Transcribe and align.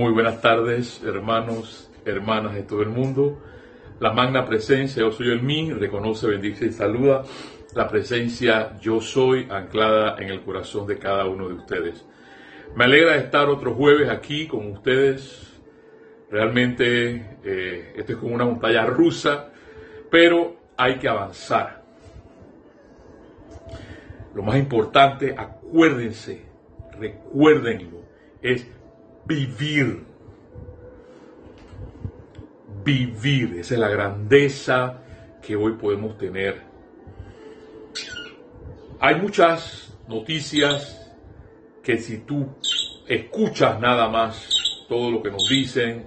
Muy 0.00 0.12
buenas 0.14 0.40
tardes, 0.40 1.02
hermanos, 1.04 1.90
hermanas 2.06 2.54
de 2.54 2.62
todo 2.62 2.80
el 2.80 2.88
mundo. 2.88 3.38
La 4.00 4.14
magna 4.14 4.46
presencia, 4.46 5.02
yo 5.02 5.12
soy 5.12 5.30
el 5.30 5.42
mí, 5.42 5.70
reconoce, 5.74 6.26
bendice 6.26 6.64
y 6.64 6.72
saluda 6.72 7.22
la 7.74 7.86
presencia 7.86 8.78
yo 8.80 9.02
soy 9.02 9.46
anclada 9.50 10.16
en 10.18 10.30
el 10.30 10.40
corazón 10.40 10.86
de 10.86 10.98
cada 10.98 11.26
uno 11.26 11.48
de 11.48 11.54
ustedes. 11.54 12.06
Me 12.74 12.84
alegra 12.84 13.16
estar 13.16 13.50
otro 13.50 13.74
jueves 13.74 14.08
aquí 14.08 14.46
con 14.46 14.72
ustedes. 14.72 15.60
Realmente 16.30 17.36
eh, 17.44 17.92
esto 17.94 18.12
es 18.12 18.18
como 18.18 18.34
una 18.34 18.46
montaña 18.46 18.86
rusa, 18.86 19.50
pero 20.10 20.56
hay 20.78 20.96
que 20.96 21.08
avanzar. 21.08 21.84
Lo 24.34 24.42
más 24.42 24.56
importante, 24.56 25.34
acuérdense, 25.36 26.40
recuérdenlo, 26.98 28.00
es 28.40 28.66
vivir. 29.30 30.04
Vivir, 32.84 33.58
esa 33.58 33.74
es 33.74 33.80
la 33.80 33.88
grandeza 33.88 35.02
que 35.40 35.54
hoy 35.54 35.72
podemos 35.74 36.18
tener. 36.18 36.60
Hay 38.98 39.20
muchas 39.20 39.96
noticias 40.08 41.12
que 41.82 41.98
si 41.98 42.18
tú 42.18 42.48
escuchas 43.06 43.80
nada 43.80 44.08
más 44.08 44.48
todo 44.88 45.12
lo 45.12 45.22
que 45.22 45.30
nos 45.30 45.48
dicen, 45.48 46.06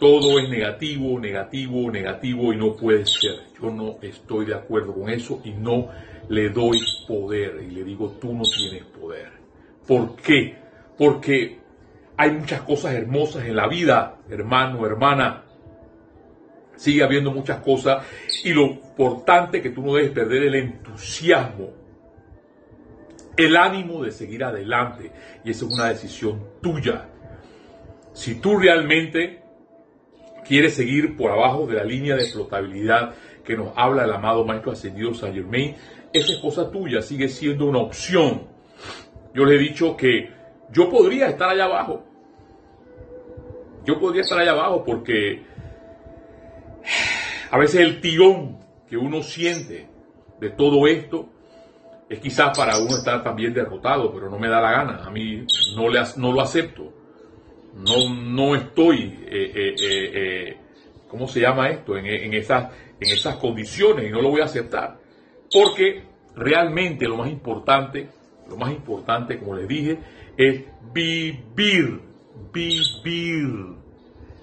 todo 0.00 0.38
es 0.38 0.48
negativo, 0.48 1.20
negativo, 1.20 1.90
negativo 1.90 2.52
y 2.54 2.56
no 2.56 2.74
puede 2.74 3.04
ser. 3.04 3.40
Yo 3.60 3.70
no 3.70 3.98
estoy 4.00 4.46
de 4.46 4.54
acuerdo 4.54 4.94
con 4.94 5.10
eso 5.10 5.42
y 5.44 5.50
no 5.50 5.88
le 6.28 6.48
doy 6.48 6.80
poder 7.06 7.62
y 7.62 7.74
le 7.74 7.84
digo, 7.84 8.16
tú 8.20 8.32
no 8.32 8.44
tienes 8.44 8.84
poder. 8.84 9.30
¿Por 9.86 10.16
qué? 10.16 10.56
Porque 10.96 11.65
hay 12.16 12.30
muchas 12.30 12.62
cosas 12.62 12.94
hermosas 12.94 13.44
en 13.44 13.56
la 13.56 13.68
vida, 13.68 14.18
hermano, 14.30 14.86
hermana. 14.86 15.42
Sigue 16.76 17.02
habiendo 17.02 17.30
muchas 17.30 17.60
cosas 17.60 18.06
y 18.44 18.52
lo 18.52 18.66
importante 18.66 19.58
es 19.58 19.62
que 19.62 19.70
tú 19.70 19.82
no 19.82 19.94
debes 19.94 20.10
perder 20.10 20.44
el 20.44 20.54
entusiasmo, 20.54 21.70
el 23.36 23.56
ánimo 23.56 24.02
de 24.02 24.10
seguir 24.10 24.44
adelante. 24.44 25.10
Y 25.44 25.50
esa 25.50 25.66
es 25.66 25.72
una 25.72 25.88
decisión 25.88 26.42
tuya. 26.62 27.08
Si 28.12 28.36
tú 28.36 28.58
realmente 28.58 29.42
quieres 30.46 30.74
seguir 30.74 31.16
por 31.16 31.30
abajo 31.30 31.66
de 31.66 31.74
la 31.74 31.84
línea 31.84 32.16
de 32.16 32.26
flotabilidad 32.26 33.14
que 33.44 33.56
nos 33.56 33.72
habla 33.76 34.04
el 34.04 34.12
amado 34.12 34.44
Maestro 34.44 34.72
Ascendido 34.72 35.12
San 35.14 35.34
Germain, 35.34 35.76
esa 36.12 36.32
es 36.32 36.38
cosa 36.38 36.70
tuya, 36.70 37.02
sigue 37.02 37.28
siendo 37.28 37.66
una 37.66 37.78
opción. 37.78 38.44
Yo 39.34 39.44
le 39.44 39.56
he 39.56 39.58
dicho 39.58 39.96
que 39.96 40.30
yo 40.72 40.88
podría 40.90 41.28
estar 41.28 41.50
allá 41.50 41.64
abajo. 41.64 42.05
Yo 43.86 43.98
podría 44.00 44.22
estar 44.22 44.38
allá 44.38 44.52
abajo 44.52 44.84
porque 44.84 45.42
a 47.50 47.58
veces 47.58 47.80
el 47.80 48.00
tirón 48.00 48.58
que 48.88 48.96
uno 48.96 49.22
siente 49.22 49.88
de 50.40 50.50
todo 50.50 50.86
esto 50.86 51.28
es 52.08 52.20
quizás 52.20 52.56
para 52.56 52.78
uno 52.78 52.96
estar 52.96 53.22
también 53.22 53.52
derrotado, 53.52 54.12
pero 54.12 54.30
no 54.30 54.38
me 54.38 54.48
da 54.48 54.60
la 54.60 54.70
gana. 54.70 55.04
A 55.04 55.10
mí 55.10 55.44
no, 55.76 55.88
le, 55.88 56.00
no 56.16 56.32
lo 56.32 56.40
acepto. 56.40 56.92
No, 57.74 58.14
no 58.14 58.54
estoy, 58.54 59.18
eh, 59.26 59.52
eh, 59.54 59.74
eh, 59.78 60.56
¿cómo 61.08 61.28
se 61.28 61.40
llama 61.40 61.68
esto? 61.68 61.96
En, 61.96 62.06
en, 62.06 62.32
en 62.32 62.40
esas 63.00 63.36
condiciones 63.36 64.06
y 64.06 64.10
no 64.10 64.22
lo 64.22 64.30
voy 64.30 64.40
a 64.40 64.44
aceptar. 64.44 64.98
Porque 65.52 66.02
realmente 66.34 67.06
lo 67.06 67.16
más 67.16 67.28
importante, 67.28 68.08
lo 68.48 68.56
más 68.56 68.70
importante, 68.70 69.38
como 69.38 69.56
les 69.56 69.68
dije, 69.68 69.98
es 70.36 70.64
vivir, 70.92 72.00
vivir. 72.52 73.76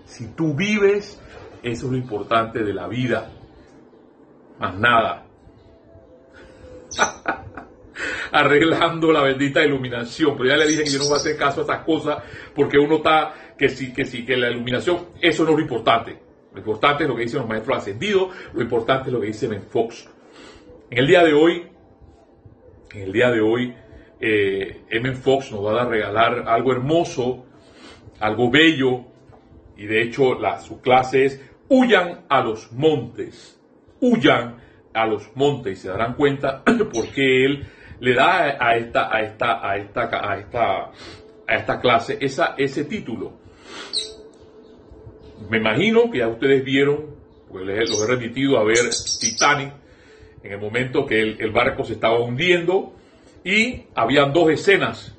Si 0.05 0.27
tú 0.35 0.53
vives, 0.53 1.21
eso 1.61 1.85
es 1.85 1.91
lo 1.91 1.97
importante 1.97 2.63
de 2.63 2.73
la 2.73 2.87
vida. 2.87 3.31
Más 4.59 4.77
nada. 4.77 5.25
Arreglando 8.31 9.11
la 9.11 9.23
bendita 9.23 9.63
iluminación. 9.63 10.35
Pero 10.37 10.49
ya 10.49 10.57
le 10.57 10.67
dije 10.67 10.83
que 10.83 10.89
yo 10.89 10.99
no 10.99 11.05
voy 11.05 11.13
a 11.13 11.17
hacer 11.17 11.37
caso 11.37 11.61
a 11.61 11.63
estas 11.63 11.83
cosas 11.83 12.23
porque 12.55 12.77
uno 12.77 12.97
está, 12.97 13.33
que 13.57 13.69
sí, 13.69 13.93
que 13.93 14.05
sí, 14.05 14.25
que 14.25 14.37
la 14.37 14.49
iluminación, 14.49 15.07
eso 15.21 15.43
no 15.43 15.51
es 15.51 15.55
lo 15.57 15.61
importante. 15.61 16.19
Lo 16.53 16.59
importante 16.59 17.03
es 17.03 17.09
lo 17.09 17.15
que 17.15 17.23
dicen 17.23 17.39
los 17.39 17.49
maestros 17.49 17.77
ascendidos, 17.77 18.29
lo 18.53 18.61
importante 18.61 19.09
es 19.09 19.13
lo 19.13 19.19
que 19.19 19.27
dice 19.27 19.47
Ben 19.47 19.63
Fox. 19.63 20.07
En 20.91 20.99
el 20.99 21.07
día 21.07 21.23
de 21.23 21.33
hoy, 21.33 21.67
en 22.93 23.01
el 23.01 23.11
día 23.11 23.31
de 23.31 23.41
hoy, 23.41 23.73
eh. 24.19 25.13
Fox 25.21 25.51
nos 25.51 25.65
va 25.65 25.81
a 25.81 25.85
regalar 25.85 26.45
algo 26.47 26.71
hermoso, 26.71 27.45
algo 28.23 28.49
bello, 28.49 29.03
y 29.75 29.85
de 29.85 30.01
hecho 30.01 30.35
la, 30.39 30.61
su 30.61 30.79
clase 30.79 31.25
es 31.25 31.41
huyan 31.67 32.21
a 32.29 32.41
los 32.41 32.71
montes, 32.71 33.59
huyan 33.99 34.61
a 34.93 35.05
los 35.05 35.35
montes, 35.35 35.73
y 35.73 35.81
se 35.81 35.89
darán 35.89 36.13
cuenta 36.13 36.63
porque 36.93 37.45
él 37.45 37.67
le 37.99 38.13
da 38.13 38.57
a 38.65 38.77
esta, 38.77 39.13
a 39.13 39.21
esta, 39.21 39.69
a 39.69 39.77
esta, 39.77 40.31
a 40.31 40.37
esta, 40.37 40.91
a 41.47 41.55
esta 41.55 41.81
clase 41.81 42.17
esa, 42.21 42.55
ese 42.57 42.85
título. 42.85 43.33
Me 45.49 45.57
imagino 45.57 46.09
que 46.09 46.19
ya 46.19 46.29
ustedes 46.29 46.63
vieron, 46.63 47.15
porque 47.49 47.65
les, 47.65 47.89
los 47.89 48.03
he 48.03 48.07
remitido 48.07 48.57
a 48.57 48.63
ver 48.63 48.89
Titanic, 49.19 49.73
en 50.43 50.51
el 50.53 50.61
momento 50.61 51.05
que 51.05 51.19
el, 51.19 51.41
el 51.41 51.51
barco 51.51 51.83
se 51.83 51.93
estaba 51.93 52.19
hundiendo, 52.19 52.93
y 53.43 53.83
habían 53.95 54.31
dos 54.31 54.49
escenas, 54.49 55.13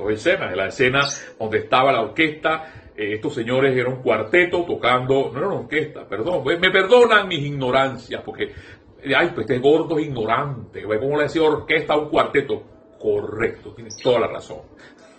dos 0.00 0.12
escenas, 0.12 0.56
la 0.56 0.66
escena 0.66 1.00
donde 1.38 1.58
estaba 1.58 1.92
la 1.92 2.02
orquesta, 2.02 2.90
eh, 2.96 3.14
estos 3.14 3.34
señores 3.34 3.76
eran 3.76 3.94
un 3.94 4.02
cuarteto 4.02 4.64
tocando, 4.64 5.30
no 5.32 5.38
era 5.38 5.46
una 5.48 5.60
orquesta, 5.60 6.06
perdón, 6.08 6.44
me 6.44 6.70
perdonan 6.70 7.28
mis 7.28 7.40
ignorancias, 7.40 8.22
porque, 8.22 8.52
ay, 9.14 9.30
pues 9.34 9.48
este 9.48 9.58
gordo 9.58 9.98
es 9.98 10.06
ignorante, 10.06 10.82
¿cómo 10.82 11.16
le 11.16 11.24
decía 11.24 11.42
orquesta 11.42 11.96
un 11.96 12.08
cuarteto? 12.08 12.62
Correcto, 12.98 13.72
tienes 13.74 13.96
toda 13.96 14.20
la 14.20 14.26
razón. 14.26 14.58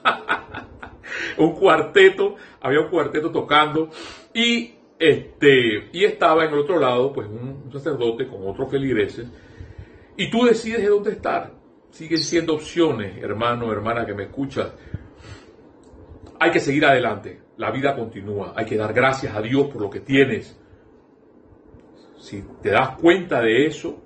un 1.37 1.53
cuarteto, 1.53 2.35
había 2.61 2.81
un 2.81 2.89
cuarteto 2.89 3.31
tocando 3.31 3.89
y 4.33 4.75
este 4.99 5.89
y 5.91 6.03
estaba 6.03 6.45
en 6.45 6.53
el 6.53 6.59
otro 6.59 6.77
lado 6.77 7.11
pues 7.11 7.27
un 7.27 7.71
sacerdote 7.71 8.27
con 8.27 8.47
otros 8.47 8.69
feligreses 8.69 9.27
y 10.15 10.29
tú 10.29 10.45
decides 10.45 10.81
de 10.81 10.89
dónde 10.89 11.11
estar 11.11 11.51
siguen 11.91 12.19
siendo 12.19 12.55
opciones, 12.55 13.21
hermano, 13.21 13.71
hermana 13.71 14.05
que 14.05 14.13
me 14.13 14.23
escuchas. 14.23 14.73
Hay 16.39 16.51
que 16.51 16.59
seguir 16.59 16.85
adelante, 16.85 17.39
la 17.57 17.69
vida 17.69 17.95
continúa, 17.95 18.53
hay 18.55 18.65
que 18.65 18.77
dar 18.77 18.93
gracias 18.93 19.35
a 19.35 19.41
Dios 19.41 19.67
por 19.67 19.81
lo 19.81 19.89
que 19.89 19.99
tienes. 19.99 20.57
Si 22.17 22.43
te 22.61 22.69
das 22.71 22.97
cuenta 22.97 23.41
de 23.41 23.67
eso, 23.67 24.01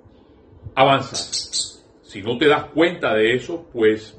avanzas. 0.74 1.84
Si 2.02 2.22
no 2.22 2.36
te 2.36 2.46
das 2.46 2.64
cuenta 2.66 3.14
de 3.14 3.34
eso, 3.34 3.66
pues 3.72 4.16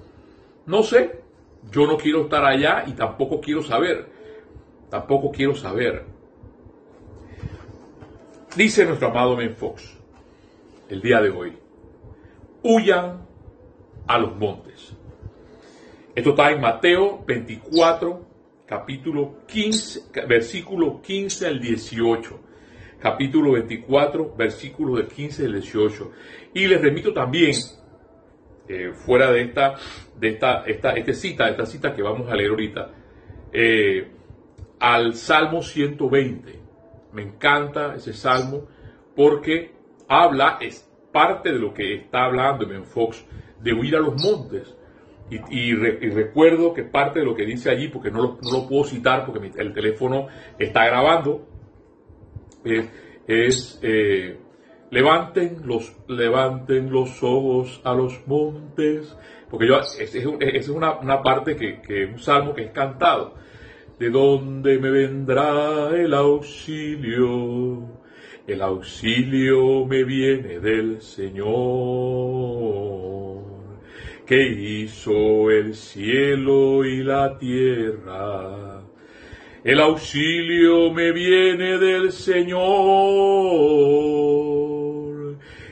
no 0.66 0.83
sé, 0.83 1.19
yo 1.72 1.85
no 1.85 1.97
quiero 1.97 2.23
estar 2.23 2.44
allá 2.45 2.83
y 2.88 2.94
tampoco 2.94 3.39
quiero 3.39 3.61
saber, 3.61 4.07
tampoco 4.89 5.31
quiero 5.31 5.56
saber. 5.56 6.06
Dice 8.56 8.85
nuestro 8.85 9.09
amado 9.09 9.35
Ben 9.35 9.56
Fox 9.56 9.95
el 10.89 11.01
día 11.01 11.22
de 11.22 11.29
hoy, 11.29 11.53
huyan 12.63 13.26
a 14.07 14.18
los 14.18 14.35
montes. 14.35 14.95
Esto 16.16 16.31
está 16.31 16.51
en 16.51 16.62
Mateo 16.62 17.23
24, 17.28 18.25
capítulo 18.66 19.45
15, 19.47 20.25
versículo 20.28 21.01
15 21.01 21.47
al 21.47 21.59
18. 21.59 22.40
Capítulo 23.00 23.51
24, 23.51 24.35
versículo 24.35 24.95
del 24.95 25.07
15 25.07 25.45
al 25.45 25.53
18. 25.53 26.12
Y 26.56 26.66
les 26.66 26.81
remito 26.81 27.13
también, 27.13 27.53
eh, 28.68 28.91
fuera 28.94 29.31
de 29.31 29.44
esta, 29.44 29.75
de 30.19 30.29
esta 30.29 31.13
cita, 31.13 31.50
esta 31.50 31.66
cita 31.66 31.95
que 31.95 32.01
vamos 32.01 32.31
a 32.31 32.35
leer 32.35 32.50
ahorita, 32.50 32.91
eh, 33.53 34.12
al 34.80 35.13
Salmo 35.13 35.62
120. 35.62 36.60
Me 37.13 37.21
encanta 37.21 37.95
ese 37.95 38.13
salmo 38.13 38.68
porque 39.15 39.71
habla, 40.07 40.57
es 40.62 40.89
parte 41.12 41.51
de 41.51 41.60
lo 41.60 41.74
que 41.74 41.95
está 41.95 42.25
hablando 42.25 42.71
en 42.71 42.86
Fox 42.86 43.25
de 43.62 43.74
huir 43.74 43.95
a 43.95 44.00
los 44.00 44.21
montes. 44.21 44.75
Y, 45.30 45.74
recuerdo 45.74 46.74
que 46.74 46.83
parte 46.83 47.19
de 47.19 47.25
lo 47.25 47.36
que 47.36 47.45
dice 47.45 47.69
allí, 47.69 47.89
porque 47.89 48.09
no 48.09 48.38
lo, 48.50 48.68
puedo 48.68 48.86
citar 48.86 49.25
porque 49.25 49.51
el 49.57 49.74
teléfono 49.74 50.27
está 50.57 50.86
grabando, 50.86 51.45
es, 52.63 53.77
eh, 53.81 54.38
levanten, 54.89 55.63
los, 55.65 55.94
levanten 56.07 56.89
los 56.89 57.21
ojos 57.21 57.81
a 57.83 57.94
los 57.94 58.25
montes, 58.25 59.18
porque 59.50 59.68
yo, 59.68 59.81
es, 60.00 60.69
una, 60.69 60.98
una, 61.00 61.21
parte 61.21 61.57
que, 61.57 61.81
que, 61.81 62.06
un 62.06 62.19
salmo 62.19 62.53
que 62.53 62.63
es 62.63 62.71
cantado. 62.71 63.36
¿De 64.00 64.10
dónde 64.10 64.80
me 64.80 64.92
vendrá 64.92 65.89
el 65.89 66.13
auxilio? 66.13 67.98
El 68.45 68.62
auxilio 68.62 69.86
me 69.86 70.06
viene 70.06 70.60
del 70.60 71.01
Señor 71.01 71.48
que 74.27 74.45
hizo 74.45 75.50
el 75.50 75.74
cielo 75.74 76.83
y 76.83 77.01
la 77.01 77.38
tierra. 77.39 78.81
El 79.63 79.79
auxilio 79.79 80.91
me 80.91 81.13
viene 81.13 81.77
del 81.77 82.12
Señor, 82.12 82.57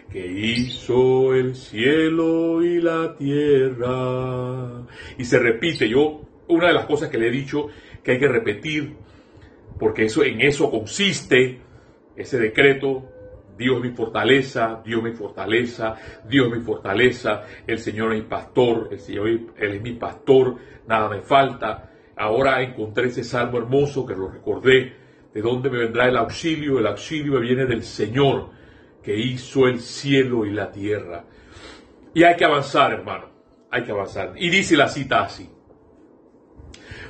que 0.10 0.25
hizo 0.25 1.36
el 1.36 1.54
cielo 1.54 2.63
y 2.63 2.80
la 2.80 3.18
tierra. 3.18 4.88
Y 5.18 5.25
se 5.25 5.38
repite, 5.38 5.90
yo, 5.90 6.22
una 6.48 6.68
de 6.69 6.74
las 6.74 6.86
cosas 6.86 7.10
que 7.10 7.18
le 7.18 7.28
he 7.28 7.31
dicho 7.31 7.68
que 8.04 8.13
hay 8.13 8.19
que 8.19 8.30
repetir, 8.30 8.96
porque 9.78 10.06
eso, 10.06 10.24
en 10.24 10.40
eso 10.40 10.72
consiste 10.72 11.60
ese 12.16 12.40
decreto, 12.40 13.12
Dios 13.57 13.81
mi 13.81 13.92
fortaleza, 13.92 14.81
Dios 14.84 15.02
mi 15.02 15.12
fortaleza, 15.12 15.96
Dios 16.28 16.50
mi 16.50 16.62
fortaleza, 16.62 17.44
el 17.66 17.80
Señor 17.80 18.13
es 18.13 18.24
mi 18.24 18.28
pastor, 18.28 18.90
el 18.92 19.00
Señor 19.00 19.28
Él 19.28 19.52
es 19.57 19.81
mi 19.81 19.94
pastor, 19.94 20.57
nada 20.88 21.10
me 21.10 21.22
falta. 21.22 21.92
Ahora 22.18 22.62
encontré 22.62 23.07
ese 23.07 23.24
salmo 23.24 23.57
hermoso 23.57 24.06
que 24.06 24.16
lo 24.16 24.30
recordé, 24.30 24.94
de 25.34 25.42
dónde 25.42 25.69
me 25.69 25.80
vendrá 25.80 26.07
el 26.07 26.18
auxilio, 26.18 26.80
el 26.80 26.88
auxilio 26.88 27.40
viene 27.40 27.66
del 27.66 27.84
Señor, 27.84 28.50
que 29.04 29.18
hizo 29.18 29.68
el 29.68 29.80
cielo 29.80 30.46
y 30.46 30.52
la 30.52 30.72
tierra. 30.72 31.25
Y 32.13 32.24
hay 32.24 32.36
que 32.36 32.46
avanzar, 32.46 32.94
hermano, 32.94 33.30
hay 33.69 33.84
que 33.84 33.92
avanzar. 33.92 34.34
Y 34.38 34.50
dice 34.50 34.78
la 34.78 34.88
cita 34.88 35.24
así. 35.24 35.50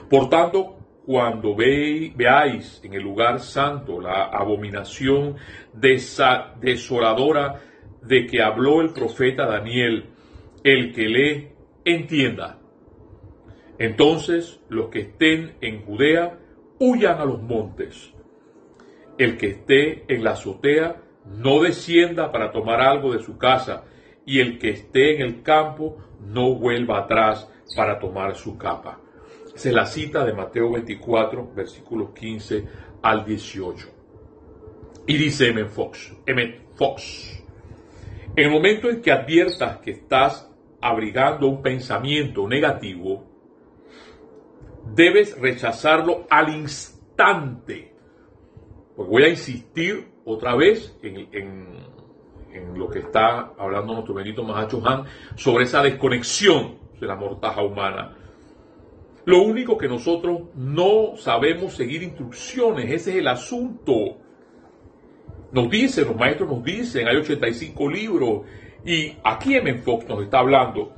Por 0.10 0.30
tanto, 0.30 0.76
cuando 1.06 1.56
veáis 1.56 2.82
en 2.84 2.96
el 2.96 3.04
lugar 3.04 3.40
santo 3.40 4.02
la 4.02 4.24
abominación 4.26 5.36
desoladora 5.80 7.62
de 8.02 8.26
que 8.26 8.42
habló 8.42 8.82
el 8.82 8.92
profeta 8.92 9.46
Daniel, 9.46 10.10
el 10.64 10.94
que 10.94 11.08
lee, 11.08 11.50
entienda. 11.84 12.60
Entonces 13.78 14.62
los 14.70 14.90
que 14.90 15.02
estén 15.02 15.56
en 15.62 15.84
Judea 15.86 16.40
huyan 16.80 17.20
a 17.20 17.26
los 17.26 17.42
montes. 17.42 18.14
El 19.18 19.38
que 19.38 19.48
esté 19.48 20.06
en 20.14 20.24
la 20.24 20.32
azotea 20.32 21.02
no 21.26 21.62
descienda 21.62 22.32
para 22.32 22.52
tomar 22.52 22.82
algo 22.82 23.14
de 23.14 23.24
su 23.24 23.38
casa, 23.38 23.86
y 24.26 24.40
el 24.40 24.58
que 24.58 24.72
esté 24.72 25.16
en 25.16 25.22
el 25.22 25.44
campo 25.44 25.98
no 26.20 26.56
vuelva 26.56 27.00
atrás 27.00 27.50
para 27.76 28.00
tomar 28.00 28.36
su 28.36 28.58
capa. 28.58 29.00
Es 29.56 29.66
la 29.68 29.86
cita 29.86 30.26
de 30.26 30.34
Mateo 30.34 30.72
24, 30.72 31.54
versículos 31.54 32.10
15 32.12 32.66
al 33.02 33.24
18. 33.24 33.95
Y 35.08 35.18
dice 35.18 35.50
M. 35.50 35.66
Fox. 35.66 36.14
Fox, 36.76 37.44
en 38.36 38.46
el 38.46 38.52
momento 38.52 38.90
en 38.90 39.02
que 39.02 39.12
adviertas 39.12 39.78
que 39.78 39.92
estás 39.92 40.52
abrigando 40.82 41.48
un 41.48 41.62
pensamiento 41.62 42.48
negativo, 42.48 43.24
debes 44.94 45.40
rechazarlo 45.40 46.26
al 46.30 46.50
instante. 46.54 47.94
Pues 48.96 49.08
voy 49.08 49.24
a 49.24 49.30
insistir 49.30 50.08
otra 50.26 50.56
vez 50.56 50.98
en, 51.02 51.96
lo 52.76 52.90
que 52.90 53.00
está 53.00 53.54
hablando 53.58 53.94
nuestro 53.94 54.14
bendito 54.14 54.44
Mahacho 54.44 54.82
Han 54.88 55.06
sobre 55.36 55.66
esa 55.66 55.82
desconexión 55.84 56.80
de 57.00 57.06
la 57.06 57.16
mortaja 57.16 57.62
humana 57.62 58.16
lo 59.26 59.42
único 59.42 59.78
que 59.78 59.88
nosotros 59.88 60.42
no 60.54 61.18
sabemos 61.18 61.74
seguir 61.74 62.04
instrucciones, 62.04 62.86
ese 62.92 63.12
es 63.12 63.18
el 63.18 63.28
asunto. 63.28 64.20
Nos 65.56 65.70
dicen, 65.70 66.04
los 66.06 66.18
maestros 66.18 66.50
nos 66.50 66.62
dicen, 66.66 67.08
hay 67.08 67.16
85 67.16 67.90
libros, 67.90 68.42
y 68.84 69.16
aquí 69.24 69.56
en 69.56 69.82
Fox 69.82 70.06
nos 70.06 70.22
está 70.22 70.40
hablando, 70.40 70.94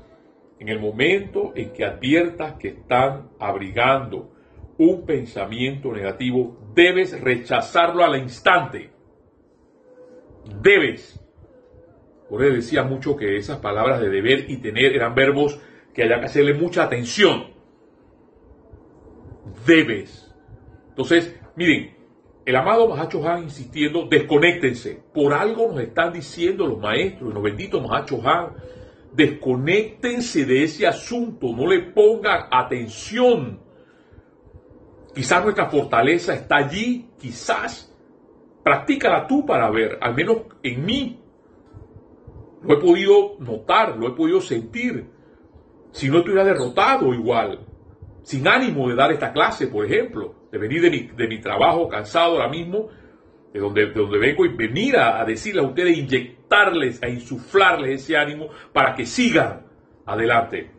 en 0.58 0.70
el 0.70 0.80
momento 0.80 1.54
en 1.56 1.72
que 1.72 1.86
adviertas 1.86 2.54
que 2.54 2.70
están 2.70 3.30
abrigando 3.40 4.32
un 4.80 5.06
pensamiento 5.06 5.94
negativo, 5.94 6.58
debes 6.74 7.22
rechazarlo 7.22 8.04
al 8.04 8.20
instante. 8.20 8.90
Debes. 10.60 11.24
Por 12.28 12.44
eso 12.44 12.56
decía 12.56 12.82
mucho 12.82 13.16
que 13.16 13.38
esas 13.38 13.60
palabras 13.60 14.02
de 14.02 14.10
deber 14.10 14.50
y 14.50 14.58
tener 14.58 14.96
eran 14.96 15.14
verbos 15.14 15.60
que 15.94 16.02
haya 16.02 16.20
que 16.20 16.26
hacerle 16.26 16.56
mucha 16.56 16.84
atención 16.84 17.46
debes. 19.68 20.34
Entonces, 20.90 21.40
miren, 21.56 21.97
el 22.48 22.56
amado 22.56 22.88
Mahacho 22.88 23.28
Han 23.28 23.44
insistiendo, 23.44 24.08
desconéctense. 24.10 25.04
Por 25.14 25.34
algo 25.34 25.68
nos 25.68 25.82
están 25.82 26.14
diciendo 26.14 26.66
los 26.66 26.80
maestros, 26.80 27.34
los 27.34 27.44
benditos 27.44 27.86
Mahacho 27.86 28.22
Han, 28.26 28.54
desconéctense 29.12 30.46
de 30.46 30.64
ese 30.64 30.88
asunto, 30.88 31.48
no 31.54 31.68
le 31.68 31.92
pongan 31.92 32.48
atención. 32.50 33.60
Quizás 35.14 35.44
nuestra 35.44 35.66
fortaleza 35.66 36.36
está 36.36 36.56
allí, 36.56 37.10
quizás. 37.20 37.94
Practícala 38.64 39.28
tú 39.28 39.46
para 39.46 39.70
ver, 39.70 39.98
al 40.00 40.16
menos 40.16 40.44
en 40.64 40.86
mí. 40.86 41.20
Lo 42.64 42.76
he 42.76 42.80
podido 42.80 43.36
notar, 43.40 43.98
lo 43.98 44.08
he 44.08 44.12
podido 44.12 44.40
sentir. 44.40 45.06
Si 45.92 46.08
no 46.08 46.20
estuviera 46.20 46.46
derrotado 46.46 47.14
igual 47.14 47.60
sin 48.24 48.48
ánimo 48.48 48.88
de 48.88 48.96
dar 48.96 49.12
esta 49.12 49.34
clase, 49.34 49.68
por 49.68 49.86
ejemplo, 49.86 50.37
de 50.52 50.58
venir 50.58 50.82
de 51.16 51.28
mi, 51.28 51.40
trabajo 51.40 51.88
cansado 51.88 52.34
ahora 52.34 52.50
mismo, 52.50 52.90
de 53.54 53.60
donde, 53.60 53.88
donde 53.88 54.18
vengo 54.18 54.46
y 54.46 54.50
venir 54.50 54.98
a, 54.98 55.22
a 55.22 55.26
decirles 55.26 55.64
a 55.64 55.68
ustedes, 55.68 55.98
inyectarles, 55.98 57.02
a 57.04 57.10
insuflarles 57.10 58.04
ese 58.04 58.18
ánimo 58.18 58.50
para 58.74 58.94
que 58.96 59.06
sigan 59.06 59.66
adelante. 60.06 60.72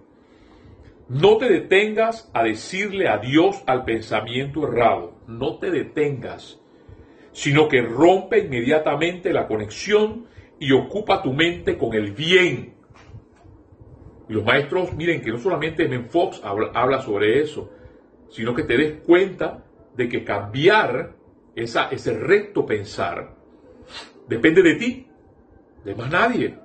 No 1.09 1.39
te 1.39 1.49
detengas 1.49 2.31
a 2.35 2.43
decirle 2.43 3.09
adiós 3.09 3.63
al 3.67 3.85
pensamiento 3.85 4.69
errado, 4.69 5.19
no 5.27 5.59
te 5.59 5.71
detengas, 5.71 6.61
sino 7.33 7.69
que 7.69 7.83
rompe 7.83 8.41
inmediatamente 8.41 9.33
la 9.33 9.47
conexión 9.47 10.27
y 10.59 10.73
ocupa 10.73 11.23
tu 11.23 11.33
mente 11.33 11.79
con 11.79 11.95
el 11.95 12.13
bien 12.13 12.79
y 14.29 14.35
los 14.35 14.45
maestros, 14.45 14.93
miren 14.93 15.23
que 15.23 15.31
no 15.31 15.39
solamente 15.39 15.89
Men 15.89 16.09
Fox 16.11 16.41
habla, 16.45 17.01
sobre 17.01 17.41
eso, 17.41 17.71
sino 18.29 18.55
que 18.55 18.63
te 18.63 18.77
des 18.77 19.01
cuenta 19.03 19.65
de 19.97 20.09
que 20.09 20.25
cambiar 20.25 21.17
esa, 21.55 21.89
ese 21.89 22.19
recto 22.19 22.65
pensar 22.65 23.37
depende 24.29 24.63
de 24.63 24.75
ti, 24.75 25.07
de 25.85 25.95
más 25.95 26.11
nadie. 26.11 26.59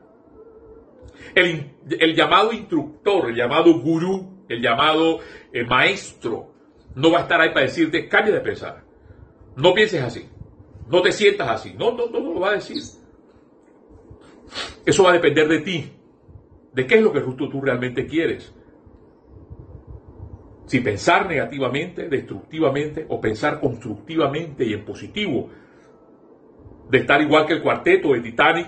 El, 1.33 1.71
el 1.89 2.15
llamado 2.15 2.51
instructor, 2.51 3.29
el 3.29 3.35
llamado 3.35 3.79
gurú, 3.79 4.43
el 4.49 4.61
llamado 4.61 5.19
eh, 5.51 5.63
maestro, 5.63 6.53
no 6.95 7.11
va 7.11 7.19
a 7.19 7.21
estar 7.21 7.41
ahí 7.41 7.49
para 7.49 7.61
decirte, 7.61 8.07
cambia 8.07 8.33
de 8.33 8.41
pensar. 8.41 8.83
No 9.55 9.73
pienses 9.73 10.01
así. 10.01 10.29
No 10.89 11.01
te 11.01 11.11
sientas 11.11 11.49
así. 11.49 11.73
No, 11.73 11.91
no, 11.91 12.07
no, 12.07 12.19
no 12.19 12.33
lo 12.33 12.39
va 12.39 12.49
a 12.49 12.53
decir. 12.53 12.81
Eso 14.85 15.03
va 15.03 15.11
a 15.11 15.13
depender 15.13 15.47
de 15.47 15.59
ti 15.59 15.91
de 16.73 16.87
qué 16.87 16.95
es 16.95 17.01
lo 17.01 17.13
que 17.13 17.21
tú, 17.21 17.61
realmente 17.61 18.05
quieres. 18.05 18.53
Si 20.65 20.79
pensar 20.79 21.27
negativamente, 21.27 22.07
destructivamente 22.07 23.05
o 23.09 23.19
pensar 23.19 23.59
constructivamente 23.59 24.65
y 24.65 24.73
en 24.73 24.85
positivo. 24.85 25.49
De 26.89 26.99
estar 26.99 27.21
igual 27.21 27.45
que 27.45 27.53
el 27.53 27.61
cuarteto 27.61 28.13
de 28.13 28.21
Titanic, 28.21 28.67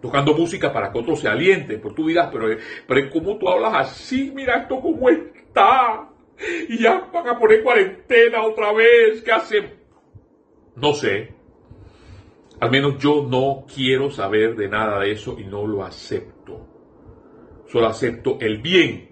tocando 0.00 0.34
música 0.34 0.72
para 0.72 0.92
que 0.92 0.98
otros 0.98 1.20
se 1.20 1.28
alienten. 1.28 1.80
Por 1.80 1.94
tú 1.94 2.06
dirás, 2.06 2.28
pero, 2.32 2.48
pero 2.86 3.10
¿cómo 3.10 3.38
tú 3.38 3.48
hablas 3.48 3.74
así? 3.74 4.32
Mira 4.34 4.62
esto 4.62 4.80
cómo 4.80 5.08
está. 5.08 6.10
Y 6.68 6.82
ya 6.82 7.08
van 7.12 7.28
a 7.28 7.38
poner 7.38 7.62
cuarentena 7.62 8.42
otra 8.42 8.72
vez. 8.72 9.22
¿Qué 9.22 9.32
hacen? 9.32 9.74
No 10.74 10.92
sé. 10.92 11.34
Al 12.60 12.70
menos 12.70 12.98
yo 12.98 13.26
no 13.28 13.64
quiero 13.72 14.10
saber 14.10 14.56
de 14.56 14.68
nada 14.68 15.00
de 15.00 15.12
eso 15.12 15.36
y 15.38 15.44
no 15.44 15.66
lo 15.66 15.84
acepto 15.84 16.36
solo 17.68 17.86
acepto 17.86 18.38
el 18.40 18.58
bien, 18.58 19.10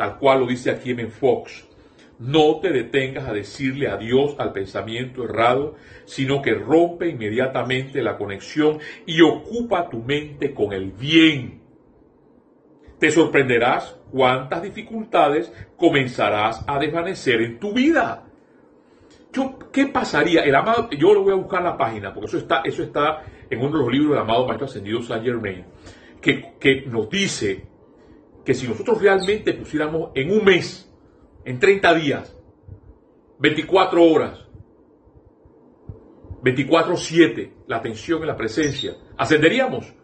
tal 0.00 0.16
cual 0.16 0.40
lo 0.40 0.46
dice 0.46 0.70
aquí 0.70 0.92
en 0.92 1.10
Fox. 1.10 1.68
No 2.18 2.58
te 2.60 2.70
detengas 2.70 3.28
a 3.28 3.34
decirle 3.34 3.86
adiós 3.86 4.34
al 4.38 4.50
pensamiento 4.50 5.24
errado, 5.24 5.74
sino 6.06 6.40
que 6.40 6.54
rompe 6.54 7.10
inmediatamente 7.10 8.00
la 8.00 8.16
conexión 8.16 8.78
y 9.04 9.20
ocupa 9.20 9.90
tu 9.90 9.98
mente 9.98 10.54
con 10.54 10.72
el 10.72 10.90
bien. 10.92 11.60
Te 12.98 13.10
sorprenderás 13.10 13.94
cuántas 14.10 14.62
dificultades 14.62 15.52
comenzarás 15.76 16.64
a 16.66 16.78
desvanecer 16.78 17.42
en 17.42 17.58
tu 17.58 17.74
vida. 17.74 18.24
Yo, 19.34 19.58
¿Qué 19.70 19.88
pasaría? 19.88 20.44
El 20.44 20.54
amado, 20.54 20.88
yo 20.92 21.12
lo 21.12 21.24
voy 21.24 21.34
a 21.34 21.36
buscar 21.36 21.62
la 21.62 21.76
página, 21.76 22.14
porque 22.14 22.28
eso 22.28 22.38
está, 22.38 22.62
eso 22.64 22.82
está 22.82 23.22
en 23.50 23.60
uno 23.60 23.76
de 23.76 23.84
los 23.84 23.92
libros 23.92 24.12
del 24.12 24.20
amado 24.20 24.46
Maestro 24.46 24.64
Ascendido 24.64 25.02
Saint 25.02 25.26
Germain, 25.26 25.66
que, 26.22 26.54
que 26.58 26.86
nos 26.86 27.10
dice 27.10 27.69
que 28.50 28.54
si 28.54 28.66
nosotros 28.66 29.00
realmente 29.00 29.54
pusiéramos 29.54 30.10
en 30.12 30.32
un 30.32 30.44
mes, 30.44 30.92
en 31.44 31.60
30 31.60 31.94
días, 31.94 32.36
24 33.38 34.02
horas, 34.02 34.44
24-7, 36.42 37.52
la 37.68 37.76
atención 37.76 38.24
y 38.24 38.26
la 38.26 38.36
presencia, 38.36 38.96
ascenderíamos. 39.16 39.94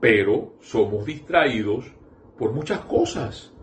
Pero 0.00 0.54
somos 0.62 1.06
distraídos 1.06 1.84
por 2.36 2.52
muchas 2.52 2.80
cosas. 2.80 3.54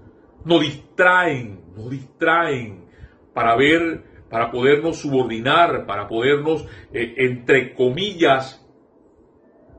Nos 0.46 0.62
distraen, 0.62 1.60
nos 1.76 1.90
distraen 1.90 2.86
para 3.34 3.58
ver, 3.58 4.24
para 4.30 4.52
podernos 4.52 5.00
subordinar, 5.00 5.86
para 5.86 6.08
podernos, 6.08 6.66
eh, 6.94 7.14
entre 7.18 7.74
comillas, 7.74 8.66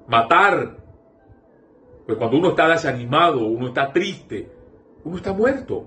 matar. 0.07 0.80
Pues 2.11 2.19
cuando 2.19 2.39
uno 2.39 2.49
está 2.49 2.69
desanimado, 2.69 3.47
uno 3.47 3.69
está 3.69 3.93
triste, 3.93 4.51
uno 5.05 5.19
está 5.19 5.33
muerto. 5.33 5.87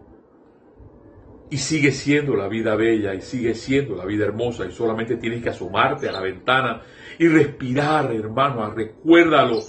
Y 1.50 1.58
sigue 1.58 1.92
siendo 1.92 2.34
la 2.38 2.48
vida 2.48 2.78
bella 2.78 3.14
y 3.14 3.20
sigue 3.20 3.54
siendo 3.54 3.94
la 3.94 4.06
vida 4.06 4.24
hermosa 4.24 4.66
y 4.66 4.72
solamente 4.72 5.18
tienes 5.18 5.44
que 5.44 5.50
asomarte 5.50 6.08
a 6.08 6.14
la 6.14 6.22
ventana 6.22 6.82
y 7.20 7.28
respirar, 7.28 8.10
hermano, 8.14 8.72
recuérdalo. 8.72 9.64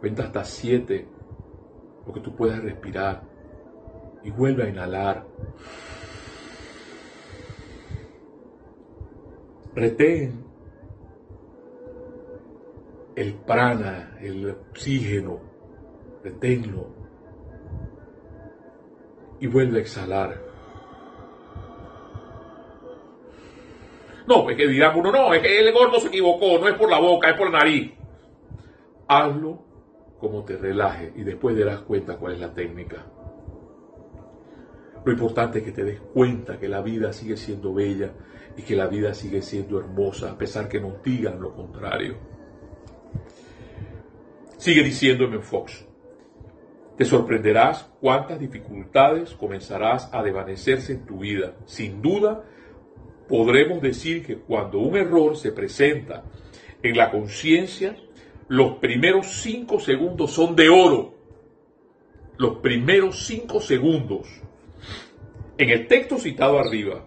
Cuenta 0.00 0.22
hasta 0.22 0.42
siete, 0.42 1.06
porque 2.06 2.20
tú 2.20 2.34
puedas 2.34 2.62
respirar 2.62 3.24
y 4.24 4.30
vuelve 4.30 4.62
a 4.62 4.68
inhalar. 4.70 5.26
Retén 9.74 10.44
el 13.14 13.34
prana, 13.34 14.16
el 14.20 14.50
oxígeno, 14.50 15.40
reténlo 16.24 16.86
y 19.40 19.46
vuelve 19.46 19.78
a 19.78 19.80
exhalar. 19.82 20.40
No, 24.26 24.48
es 24.48 24.56
que 24.56 24.66
dirán 24.68 24.96
uno, 24.98 25.10
no, 25.10 25.34
es 25.34 25.42
que 25.42 25.58
el 25.58 25.72
gordo 25.72 25.98
se 25.98 26.08
equivocó, 26.08 26.58
no 26.58 26.68
es 26.68 26.74
por 26.74 26.90
la 26.90 27.00
boca, 27.00 27.30
es 27.30 27.36
por 27.36 27.50
la 27.50 27.58
nariz. 27.58 27.92
Hazlo 29.08 29.64
como 30.20 30.44
te 30.44 30.56
relaje 30.56 31.12
y 31.16 31.22
después 31.22 31.56
te 31.56 31.64
das 31.64 31.80
cuenta 31.80 32.16
cuál 32.16 32.34
es 32.34 32.40
la 32.40 32.52
técnica. 32.52 33.06
Lo 35.04 35.12
importante 35.12 35.60
es 35.60 35.64
que 35.64 35.72
te 35.72 35.84
des 35.84 36.00
cuenta 36.00 36.58
que 36.58 36.68
la 36.68 36.82
vida 36.82 37.12
sigue 37.12 37.36
siendo 37.36 37.72
bella 37.72 38.12
y 38.56 38.62
que 38.62 38.76
la 38.76 38.86
vida 38.86 39.14
sigue 39.14 39.40
siendo 39.40 39.78
hermosa, 39.78 40.30
a 40.30 40.38
pesar 40.38 40.68
que 40.68 40.80
nos 40.80 41.02
digan 41.02 41.40
lo 41.40 41.54
contrario. 41.54 42.16
Sigue 44.58 44.82
diciéndome 44.82 45.38
Fox. 45.38 45.86
Te 46.98 47.06
sorprenderás 47.06 47.90
cuántas 47.98 48.38
dificultades 48.38 49.30
comenzarás 49.30 50.10
a 50.12 50.22
desvanecerse 50.22 50.92
en 50.92 51.06
tu 51.06 51.20
vida. 51.20 51.54
Sin 51.64 52.02
duda, 52.02 52.44
podremos 53.26 53.80
decir 53.80 54.22
que 54.22 54.36
cuando 54.36 54.80
un 54.80 54.98
error 54.98 55.34
se 55.34 55.52
presenta 55.52 56.24
en 56.82 56.96
la 56.98 57.10
conciencia, 57.10 57.96
los 58.48 58.76
primeros 58.78 59.40
cinco 59.40 59.80
segundos 59.80 60.32
son 60.32 60.54
de 60.54 60.68
oro. 60.68 61.14
Los 62.36 62.58
primeros 62.58 63.24
cinco 63.24 63.62
segundos. 63.62 64.28
En 65.60 65.68
el 65.68 65.86
texto 65.86 66.16
citado 66.18 66.58
arriba, 66.58 67.06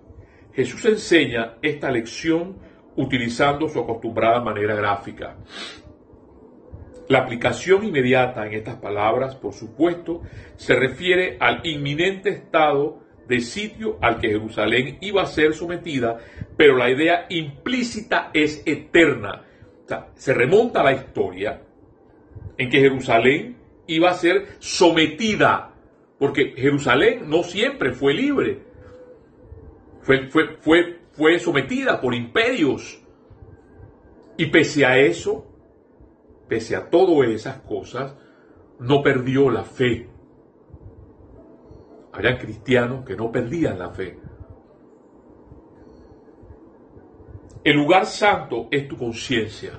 Jesús 0.54 0.86
enseña 0.86 1.56
esta 1.64 1.90
lección 1.90 2.60
utilizando 2.96 3.68
su 3.68 3.80
acostumbrada 3.80 4.42
manera 4.42 4.76
gráfica. 4.76 5.36
La 7.10 7.20
aplicación 7.20 7.84
inmediata 7.84 8.46
en 8.46 8.54
estas 8.54 8.76
palabras, 8.76 9.36
por 9.36 9.54
supuesto, 9.54 10.22
se 10.56 10.76
refiere 10.76 11.36
al 11.40 11.66
inminente 11.66 12.30
estado 12.30 13.00
de 13.28 13.42
sitio 13.42 13.98
al 14.00 14.20
que 14.20 14.30
Jerusalén 14.30 15.00
iba 15.02 15.24
a 15.24 15.26
ser 15.26 15.56
sometida, 15.56 16.20
pero 16.56 16.78
la 16.78 16.92
idea 16.92 17.26
implícita 17.30 18.30
es 18.34 18.62
eterna 18.68 19.46
se 20.16 20.34
remonta 20.34 20.82
a 20.82 20.84
la 20.84 20.94
historia 20.94 21.62
en 22.58 22.70
que 22.70 22.80
Jerusalén 22.80 23.58
iba 23.88 24.12
a 24.12 24.16
ser 24.16 24.56
sometida, 24.60 25.73
porque 26.24 26.54
Jerusalén 26.56 27.30
no 27.30 27.44
siempre 27.44 27.92
fue 27.92 28.14
libre, 28.14 28.64
fue, 30.04 30.30
fue, 30.30 30.56
fue, 30.62 31.02
fue 31.12 31.38
sometida 31.38 32.00
por 32.00 32.16
imperios. 32.16 33.04
Y 34.38 34.46
pese 34.46 34.86
a 34.86 34.98
eso, 34.98 35.46
pese 36.48 36.78
a 36.78 36.90
todas 36.90 37.28
esas 37.28 37.60
cosas, 37.64 38.16
no 38.80 39.04
perdió 39.04 39.50
la 39.50 39.66
fe. 39.66 40.08
Había 42.14 42.38
cristianos 42.38 43.04
que 43.04 43.18
no 43.18 43.30
perdían 43.30 43.78
la 43.78 43.90
fe. 43.90 44.18
El 47.66 47.76
lugar 47.76 48.06
santo 48.06 48.70
es 48.72 48.88
tu 48.88 48.96
conciencia. 48.96 49.74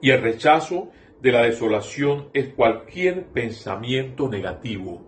Y 0.00 0.10
el 0.10 0.22
rechazo 0.22 0.88
de 1.20 1.32
la 1.32 1.42
desolación 1.42 2.28
es 2.32 2.48
cualquier 2.48 3.26
pensamiento 3.26 4.28
negativo. 4.28 5.02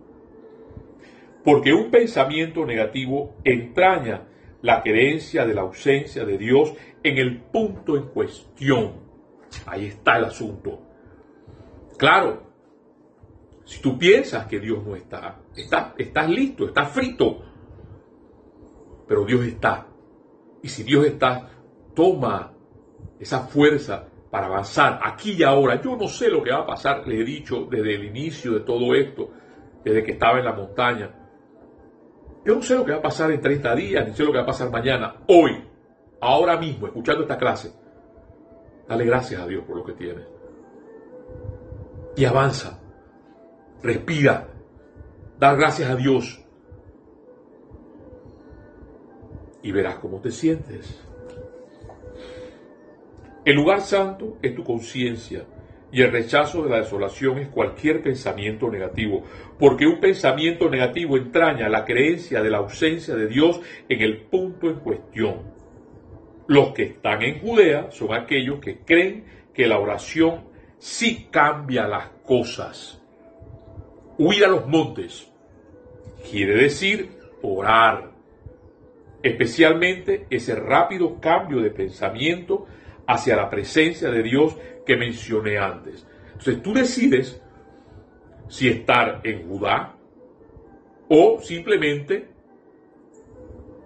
Porque 1.43 1.73
un 1.73 1.89
pensamiento 1.89 2.65
negativo 2.65 3.35
entraña 3.43 4.27
la 4.61 4.83
creencia 4.83 5.45
de 5.45 5.53
la 5.53 5.61
ausencia 5.61 6.25
de 6.25 6.37
Dios 6.37 6.73
en 7.03 7.17
el 7.17 7.39
punto 7.39 7.95
en 7.95 8.03
cuestión. 8.07 8.93
Ahí 9.65 9.85
está 9.85 10.17
el 10.17 10.25
asunto. 10.25 10.81
Claro, 11.97 12.43
si 13.65 13.81
tú 13.81 13.97
piensas 13.97 14.47
que 14.47 14.59
Dios 14.59 14.85
no 14.85 14.95
está, 14.95 15.39
estás, 15.55 16.29
listo, 16.29 16.65
estás 16.65 16.91
frito 16.91 17.49
pero 19.09 19.25
Dios 19.25 19.43
está. 19.43 19.87
Y 20.61 20.69
si 20.69 20.83
Dios 20.83 21.03
está, 21.03 21.49
toma 21.95 22.53
esa 23.19 23.39
fuerza 23.39 24.07
para 24.29 24.47
avanzar 24.47 24.99
aquí 25.03 25.33
y 25.33 25.43
ahora. 25.43 25.81
Yo 25.81 25.95
no 25.95 26.07
sé 26.07 26.29
lo 26.29 26.43
que 26.43 26.51
va 26.51 26.59
a 26.59 26.65
pasar, 26.65 27.07
le 27.07 27.21
he 27.21 27.23
dicho 27.23 27.67
desde 27.69 27.95
el 27.95 28.05
inicio 28.05 28.53
de 28.53 28.59
todo 28.61 28.93
esto, 28.95 29.29
desde 29.83 30.03
que 30.03 30.11
estaba 30.13 30.39
en 30.39 30.45
la 30.45 30.53
montaña. 30.53 31.15
Yo 32.45 32.55
no 32.55 32.61
sé 32.61 32.75
lo 32.75 32.85
que 32.85 32.91
va 32.91 32.99
a 32.99 33.01
pasar 33.01 33.31
en 33.31 33.41
30 33.41 33.75
días, 33.75 34.07
ni 34.07 34.13
sé 34.13 34.23
lo 34.23 34.31
que 34.31 34.37
va 34.37 34.43
a 34.43 34.47
pasar 34.47 34.69
mañana, 34.69 35.15
hoy, 35.27 35.63
ahora 36.21 36.57
mismo, 36.57 36.87
escuchando 36.87 37.23
esta 37.23 37.37
clase. 37.37 37.73
Dale 38.87 39.05
gracias 39.05 39.41
a 39.41 39.45
Dios 39.45 39.63
por 39.65 39.77
lo 39.77 39.83
que 39.83 39.93
tienes. 39.93 40.25
Y 42.15 42.25
avanza. 42.25 42.79
Respira. 43.83 44.47
Da 45.37 45.53
gracias 45.53 45.89
a 45.89 45.95
Dios 45.95 46.43
y 49.61 49.71
verás 49.71 49.95
cómo 49.95 50.19
te 50.19 50.31
sientes. 50.31 50.99
El 53.49 53.55
lugar 53.55 53.81
santo 53.81 54.37
es 54.43 54.53
tu 54.53 54.63
conciencia 54.63 55.43
y 55.91 56.03
el 56.03 56.11
rechazo 56.11 56.61
de 56.61 56.69
la 56.69 56.81
desolación 56.81 57.39
es 57.39 57.47
cualquier 57.47 58.03
pensamiento 58.03 58.69
negativo, 58.69 59.23
porque 59.57 59.87
un 59.87 59.99
pensamiento 59.99 60.69
negativo 60.69 61.17
entraña 61.17 61.67
la 61.67 61.83
creencia 61.83 62.43
de 62.43 62.51
la 62.51 62.59
ausencia 62.59 63.15
de 63.15 63.25
Dios 63.25 63.59
en 63.89 64.01
el 64.01 64.17
punto 64.17 64.69
en 64.69 64.75
cuestión. 64.81 65.51
Los 66.45 66.73
que 66.73 66.83
están 66.83 67.23
en 67.23 67.39
Judea 67.39 67.89
son 67.89 68.13
aquellos 68.13 68.59
que 68.59 68.81
creen 68.81 69.25
que 69.51 69.65
la 69.65 69.79
oración 69.79 70.41
sí 70.77 71.27
cambia 71.31 71.87
las 71.87 72.09
cosas. 72.23 73.01
Huir 74.19 74.45
a 74.45 74.49
los 74.49 74.67
montes 74.67 75.27
quiere 76.29 76.53
decir 76.53 77.09
orar, 77.41 78.11
especialmente 79.23 80.27
ese 80.29 80.53
rápido 80.53 81.19
cambio 81.19 81.61
de 81.61 81.71
pensamiento 81.71 82.67
hacia 83.09 83.35
la 83.35 83.49
presencia 83.49 84.11
de 84.11 84.21
Dios 84.21 84.55
que 84.85 84.95
mencioné 84.95 85.57
antes. 85.57 86.05
Entonces 86.27 86.61
tú 86.61 86.73
decides 86.73 87.41
si 88.47 88.69
estar 88.69 89.21
en 89.23 89.49
Judá 89.49 89.95
o 91.09 91.39
simplemente 91.41 92.29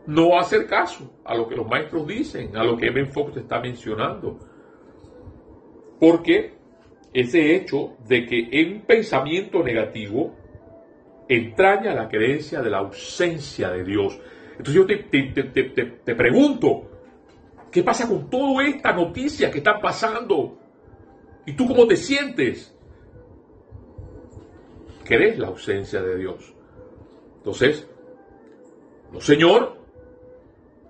no 0.08 0.38
hacer 0.38 0.68
caso 0.68 1.22
a 1.24 1.36
lo 1.36 1.48
que 1.48 1.56
los 1.56 1.65
maestros 1.65 2.06
dicen, 2.06 2.56
a 2.58 2.65
lo 2.65 2.75
que 2.75 2.88
M. 2.88 3.06
Fox 3.06 3.38
está 3.38 3.62
mencionando. 3.62 4.39
Porque 6.01 6.56
ese 7.13 7.56
hecho 7.56 7.96
de 8.06 8.25
que 8.25 8.50
en 8.51 8.82
pensamiento 8.82 9.63
negativo 9.63 10.36
entraña 11.30 11.94
la 11.94 12.10
creencia 12.10 12.62
de 12.62 12.70
la 12.70 12.80
ausencia 12.80 13.70
de 13.70 13.86
Dios. 13.86 14.20
Entonces 14.58 14.74
yo 14.74 14.86
te, 14.86 16.15
pregunto, 16.15 16.89
¿qué 17.74 17.84
pasa 17.84 18.08
con 18.08 18.30
toda 18.30 18.65
esta 18.65 18.94
noticia 18.94 19.50
que 19.50 19.58
está 19.58 19.82
pasando? 19.82 20.60
¿Y 21.46 21.53
tú 21.53 21.68
cómo 21.68 21.88
te 21.88 21.98
sientes? 21.98 22.74
¿Crees 25.03 25.39
la 25.39 25.48
ausencia 25.48 26.01
de 26.01 26.18
Dios? 26.18 26.53
Entonces, 27.38 27.88
no 29.12 29.20
señor, 29.20 29.77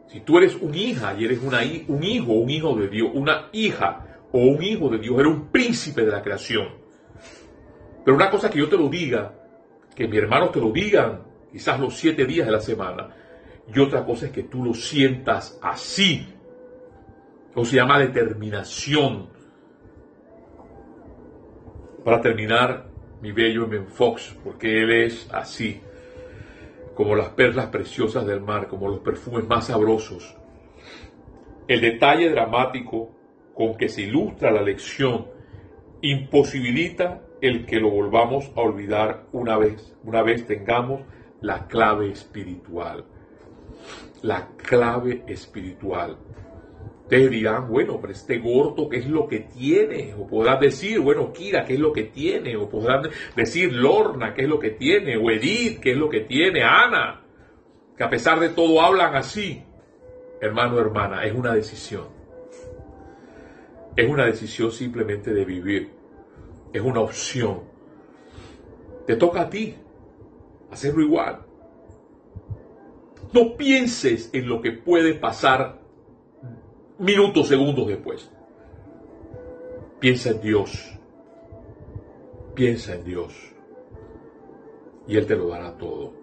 si 0.07 0.19
tú 0.19 0.37
eres 0.37 0.55
un 0.55 0.75
hija 0.75 1.15
y 1.17 1.25
eres 1.25 1.39
un 1.41 2.03
hijo, 2.03 2.33
un 2.33 2.49
hijo 2.49 2.75
de 2.75 2.89
Dios, 2.89 3.09
una 3.13 3.49
hija 3.53 4.19
o 4.33 4.39
un 4.39 4.61
hijo 4.61 4.89
de 4.89 4.99
Dios, 4.99 5.15
eres 5.17 5.31
un 5.31 5.47
príncipe 5.47 6.03
de 6.03 6.11
la 6.11 6.21
creación. 6.21 6.67
Pero 8.03 8.15
una 8.15 8.29
cosa 8.29 8.49
que 8.49 8.59
yo 8.59 8.67
te 8.67 8.77
lo 8.77 8.89
diga, 8.89 9.33
que 9.95 10.07
mis 10.07 10.19
hermanos 10.19 10.51
te 10.51 10.59
lo 10.59 10.71
digan, 10.71 11.23
quizás 11.49 11.79
los 11.79 11.95
siete 11.95 12.25
días 12.25 12.45
de 12.45 12.51
la 12.51 12.59
semana, 12.59 13.15
y 13.73 13.79
otra 13.79 14.05
cosa 14.05 14.25
es 14.25 14.33
que 14.33 14.43
tú 14.43 14.63
lo 14.63 14.73
sientas 14.73 15.57
así. 15.61 16.27
O 17.55 17.63
se 17.65 17.75
llama 17.75 17.99
determinación. 17.99 19.29
Para 22.03 22.19
terminar, 22.21 22.89
mi 23.21 23.31
bello 23.31 23.65
M. 23.65 23.85
Fox, 23.87 24.35
porque 24.43 24.81
él 24.81 24.91
es 24.91 25.29
así, 25.31 25.81
como 26.95 27.15
las 27.15 27.29
perlas 27.29 27.67
preciosas 27.67 28.25
del 28.25 28.41
mar, 28.41 28.67
como 28.67 28.89
los 28.89 28.99
perfumes 28.99 29.47
más 29.47 29.67
sabrosos. 29.67 30.35
El 31.67 31.79
detalle 31.79 32.29
dramático 32.29 33.11
con 33.53 33.77
que 33.77 33.87
se 33.87 34.01
ilustra 34.01 34.51
la 34.51 34.61
lección 34.61 35.27
imposibilita 36.01 37.21
el 37.39 37.65
que 37.65 37.79
lo 37.79 37.89
volvamos 37.89 38.51
a 38.55 38.61
olvidar 38.61 39.25
una 39.31 39.57
vez, 39.57 39.95
una 40.03 40.21
vez 40.21 40.45
tengamos 40.45 41.01
la 41.41 41.67
clave 41.67 42.09
espiritual. 42.09 43.05
La 44.21 44.47
clave 44.57 45.23
espiritual. 45.27 46.17
Ustedes 47.13 47.29
dirán, 47.29 47.69
bueno, 47.69 47.99
pero 48.01 48.11
este 48.11 48.39
gordo, 48.39 48.89
¿qué 48.89 48.97
es 48.97 49.05
lo 49.05 49.27
que 49.27 49.41
tiene? 49.41 50.15
O 50.15 50.25
podrán 50.25 50.59
decir, 50.59 50.99
bueno, 50.99 51.31
Kira, 51.31 51.63
¿qué 51.63 51.75
es 51.75 51.79
lo 51.79 51.93
que 51.93 52.05
tiene? 52.05 52.57
O 52.57 52.67
podrán 52.67 53.07
decir, 53.35 53.71
Lorna, 53.71 54.33
¿qué 54.33 54.41
es 54.41 54.49
lo 54.49 54.57
que 54.57 54.71
tiene? 54.71 55.15
O 55.17 55.29
Edith, 55.29 55.79
¿qué 55.79 55.91
es 55.91 55.97
lo 55.97 56.09
que 56.09 56.21
tiene? 56.21 56.63
Ana, 56.63 57.21
que 57.95 58.03
a 58.03 58.09
pesar 58.09 58.39
de 58.39 58.49
todo 58.49 58.81
hablan 58.81 59.15
así. 59.15 59.61
Hermano, 60.41 60.79
hermana, 60.79 61.23
es 61.23 61.35
una 61.35 61.53
decisión. 61.53 62.07
Es 63.95 64.09
una 64.09 64.25
decisión 64.25 64.71
simplemente 64.71 65.35
de 65.35 65.45
vivir. 65.45 65.91
Es 66.73 66.81
una 66.81 67.01
opción. 67.01 67.61
Te 69.05 69.17
toca 69.17 69.41
a 69.41 69.49
ti 69.51 69.75
hacerlo 70.71 71.03
igual. 71.03 71.45
No 73.33 73.55
pienses 73.55 74.31
en 74.33 74.49
lo 74.49 74.63
que 74.63 74.71
puede 74.71 75.13
pasar 75.13 75.82
minutos, 76.97 77.47
segundos 77.47 77.87
después. 77.87 78.29
Piensa 79.99 80.31
en 80.31 80.41
Dios. 80.41 80.99
Piensa 82.55 82.95
en 82.95 83.03
Dios. 83.03 83.33
Y 85.07 85.17
Él 85.17 85.25
te 85.25 85.35
lo 85.35 85.49
dará 85.49 85.77
todo. 85.77 86.13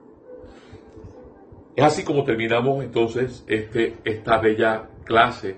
Es 1.77 1.85
así 1.85 2.05
como 2.05 2.25
terminamos 2.25 2.85
entonces 2.85 3.45
este, 3.47 3.97
esta 4.05 4.39
bella 4.39 4.91
clase 5.05 5.57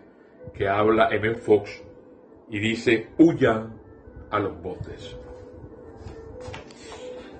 que 0.54 0.68
habla 0.68 1.08
M. 1.10 1.34
Fox 1.34 1.82
y 2.48 2.58
dice, 2.58 3.08
huyan 3.18 3.80
a 4.30 4.38
los 4.38 4.60
botes. 4.62 5.16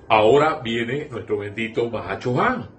Ahora 0.09 0.59
viene 0.63 1.07
nuestro 1.09 1.37
bendito 1.37 1.89
Mahacho 1.89 2.39
Han 2.41 2.69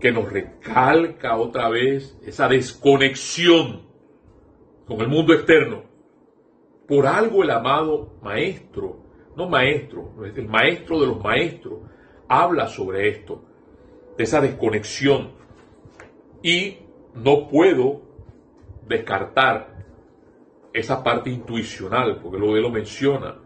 que 0.00 0.12
nos 0.12 0.30
recalca 0.30 1.36
otra 1.36 1.68
vez 1.68 2.16
esa 2.24 2.48
desconexión 2.48 3.82
con 4.86 5.00
el 5.00 5.08
mundo 5.08 5.34
externo. 5.34 5.82
Por 6.86 7.06
algo 7.06 7.42
el 7.42 7.50
amado 7.50 8.14
maestro, 8.22 9.04
no 9.36 9.48
maestro, 9.48 10.14
el 10.24 10.48
maestro 10.48 11.00
de 11.00 11.06
los 11.06 11.22
maestros, 11.22 11.80
habla 12.28 12.68
sobre 12.68 13.08
esto, 13.08 13.44
de 14.16 14.24
esa 14.24 14.40
desconexión. 14.40 15.32
Y 16.42 16.78
no 17.14 17.48
puedo 17.48 18.02
descartar 18.86 19.76
esa 20.72 21.02
parte 21.02 21.30
intuicional, 21.30 22.20
porque 22.22 22.38
lo 22.38 22.54
de 22.54 22.60
lo 22.60 22.70
menciona, 22.70 23.36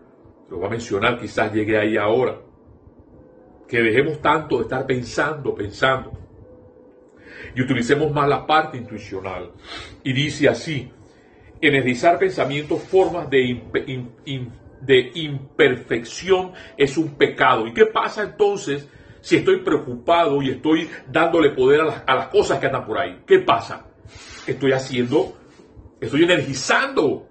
lo 0.51 0.61
va 0.61 0.67
a 0.67 0.71
mencionar, 0.71 1.19
quizás 1.19 1.53
llegue 1.53 1.79
ahí 1.79 1.97
ahora. 1.97 2.41
Que 3.67 3.81
dejemos 3.81 4.21
tanto 4.21 4.59
de 4.59 4.63
estar 4.65 4.87
pensando, 4.87 5.55
pensando 5.55 6.22
y 7.55 7.63
utilicemos 7.63 8.13
más 8.13 8.29
la 8.29 8.47
parte 8.47 8.79
intuicional. 8.79 9.51
Y 10.03 10.13
dice 10.13 10.49
así, 10.49 10.91
energizar 11.61 12.19
pensamientos, 12.19 12.83
formas 12.83 13.29
de, 13.31 13.61
de 14.81 15.11
imperfección 15.15 16.53
es 16.77 16.97
un 16.97 17.15
pecado. 17.15 17.67
¿Y 17.67 17.73
qué 17.73 17.87
pasa 17.87 18.23
entonces 18.23 18.89
si 19.21 19.37
estoy 19.37 19.59
preocupado 19.59 20.43
y 20.43 20.51
estoy 20.51 20.89
dándole 21.11 21.51
poder 21.51 21.83
a 21.83 21.85
las, 21.85 22.03
a 22.07 22.15
las 22.15 22.29
cosas 22.29 22.59
que 22.59 22.67
andan 22.67 22.85
por 22.85 22.99
ahí? 22.99 23.23
¿Qué 23.27 23.39
pasa? 23.41 23.87
Estoy 24.47 24.73
haciendo, 24.73 25.37
estoy 26.01 26.25
energizando 26.25 27.29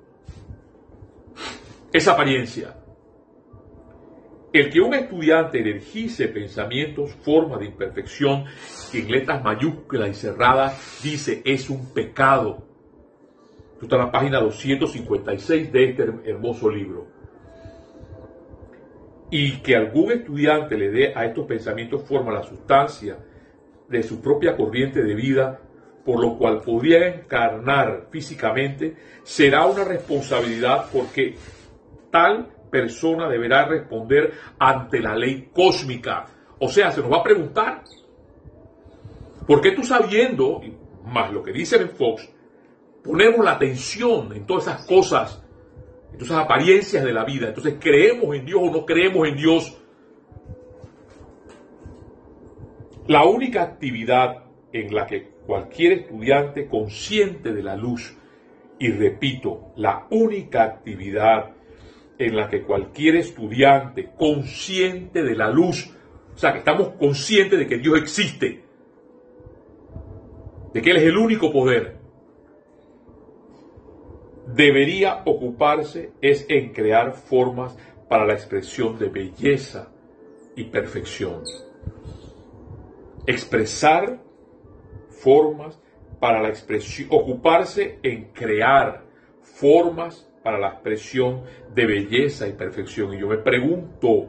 esa 1.91 2.13
apariencia. 2.13 2.80
El 4.53 4.69
que 4.69 4.81
un 4.81 4.93
estudiante 4.93 5.59
energice 5.59 6.27
pensamientos, 6.27 7.11
formas 7.23 7.61
de 7.61 7.67
imperfección, 7.67 8.45
que 8.91 8.99
en 8.99 9.09
letras 9.09 9.41
mayúsculas 9.41 10.09
y 10.09 10.13
cerradas 10.13 10.99
dice 11.01 11.41
es 11.45 11.69
un 11.69 11.93
pecado. 11.93 12.67
Esto 13.73 13.85
está 13.85 13.95
en 13.95 14.01
la 14.01 14.11
página 14.11 14.39
256 14.41 15.71
de 15.71 15.83
este 15.85 16.03
hermoso 16.25 16.69
libro. 16.69 17.07
Y 19.29 19.59
que 19.59 19.77
algún 19.77 20.11
estudiante 20.11 20.77
le 20.77 20.91
dé 20.91 21.13
a 21.15 21.25
estos 21.25 21.47
pensamientos 21.47 22.03
forma 22.03 22.33
la 22.33 22.43
sustancia 22.43 23.17
de 23.87 24.03
su 24.03 24.21
propia 24.21 24.57
corriente 24.57 25.01
de 25.01 25.15
vida, 25.15 25.61
por 26.03 26.19
lo 26.19 26.37
cual 26.37 26.61
podría 26.61 27.07
encarnar 27.07 28.07
físicamente, 28.11 28.97
será 29.23 29.65
una 29.65 29.85
responsabilidad 29.85 30.87
porque 30.91 31.35
tal 32.11 32.49
persona 32.71 33.27
deberá 33.27 33.65
responder 33.65 34.33
ante 34.57 34.99
la 34.99 35.15
ley 35.15 35.49
cósmica. 35.53 36.25
O 36.59 36.69
sea, 36.69 36.91
se 36.91 37.01
nos 37.01 37.11
va 37.11 37.17
a 37.17 37.23
preguntar, 37.23 37.83
¿por 39.45 39.61
qué 39.61 39.71
tú 39.71 39.83
sabiendo, 39.83 40.61
más 41.05 41.31
lo 41.31 41.43
que 41.43 41.51
dice 41.51 41.77
Ben 41.77 41.89
Fox, 41.89 42.27
ponemos 43.03 43.43
la 43.43 43.53
atención 43.53 44.33
en 44.33 44.45
todas 44.45 44.67
esas 44.67 44.85
cosas, 44.85 45.43
en 46.11 46.19
todas 46.19 46.31
esas 46.31 46.45
apariencias 46.45 47.03
de 47.03 47.13
la 47.13 47.25
vida? 47.25 47.49
Entonces, 47.49 47.75
¿creemos 47.79 48.35
en 48.35 48.45
Dios 48.45 48.61
o 48.63 48.71
no 48.71 48.85
creemos 48.85 49.27
en 49.27 49.35
Dios? 49.35 49.77
La 53.07 53.25
única 53.25 53.63
actividad 53.63 54.45
en 54.71 54.93
la 54.93 55.05
que 55.05 55.31
cualquier 55.45 55.93
estudiante 55.93 56.67
consciente 56.67 57.51
de 57.51 57.63
la 57.63 57.75
luz, 57.75 58.15
y 58.79 58.89
repito, 58.91 59.73
la 59.75 60.07
única 60.11 60.63
actividad 60.63 61.51
en 62.21 62.35
la 62.35 62.49
que 62.49 62.63
cualquier 62.63 63.15
estudiante 63.15 64.11
consciente 64.17 65.23
de 65.23 65.35
la 65.35 65.49
luz, 65.49 65.91
o 66.33 66.37
sea, 66.37 66.53
que 66.53 66.59
estamos 66.59 66.89
conscientes 66.99 67.57
de 67.57 67.67
que 67.67 67.77
Dios 67.77 67.97
existe, 67.97 68.63
de 70.73 70.81
que 70.81 70.91
Él 70.91 70.97
es 70.97 71.03
el 71.03 71.17
único 71.17 71.51
poder, 71.51 71.97
debería 74.47 75.23
ocuparse 75.25 76.11
es 76.21 76.45
en 76.49 76.71
crear 76.71 77.13
formas 77.13 77.75
para 78.07 78.25
la 78.25 78.33
expresión 78.33 78.97
de 78.99 79.09
belleza 79.09 79.91
y 80.55 80.65
perfección. 80.65 81.43
Expresar 83.25 84.21
formas 85.09 85.79
para 86.19 86.41
la 86.41 86.49
expresión, 86.49 87.07
ocuparse 87.11 87.99
en 88.03 88.25
crear 88.31 89.03
formas 89.41 90.30
para 90.43 90.57
la 90.57 90.69
expresión 90.69 91.43
de 91.73 91.85
belleza 91.85 92.47
y 92.47 92.53
perfección. 92.53 93.13
Y 93.13 93.19
yo 93.19 93.27
me 93.27 93.37
pregunto, 93.37 94.27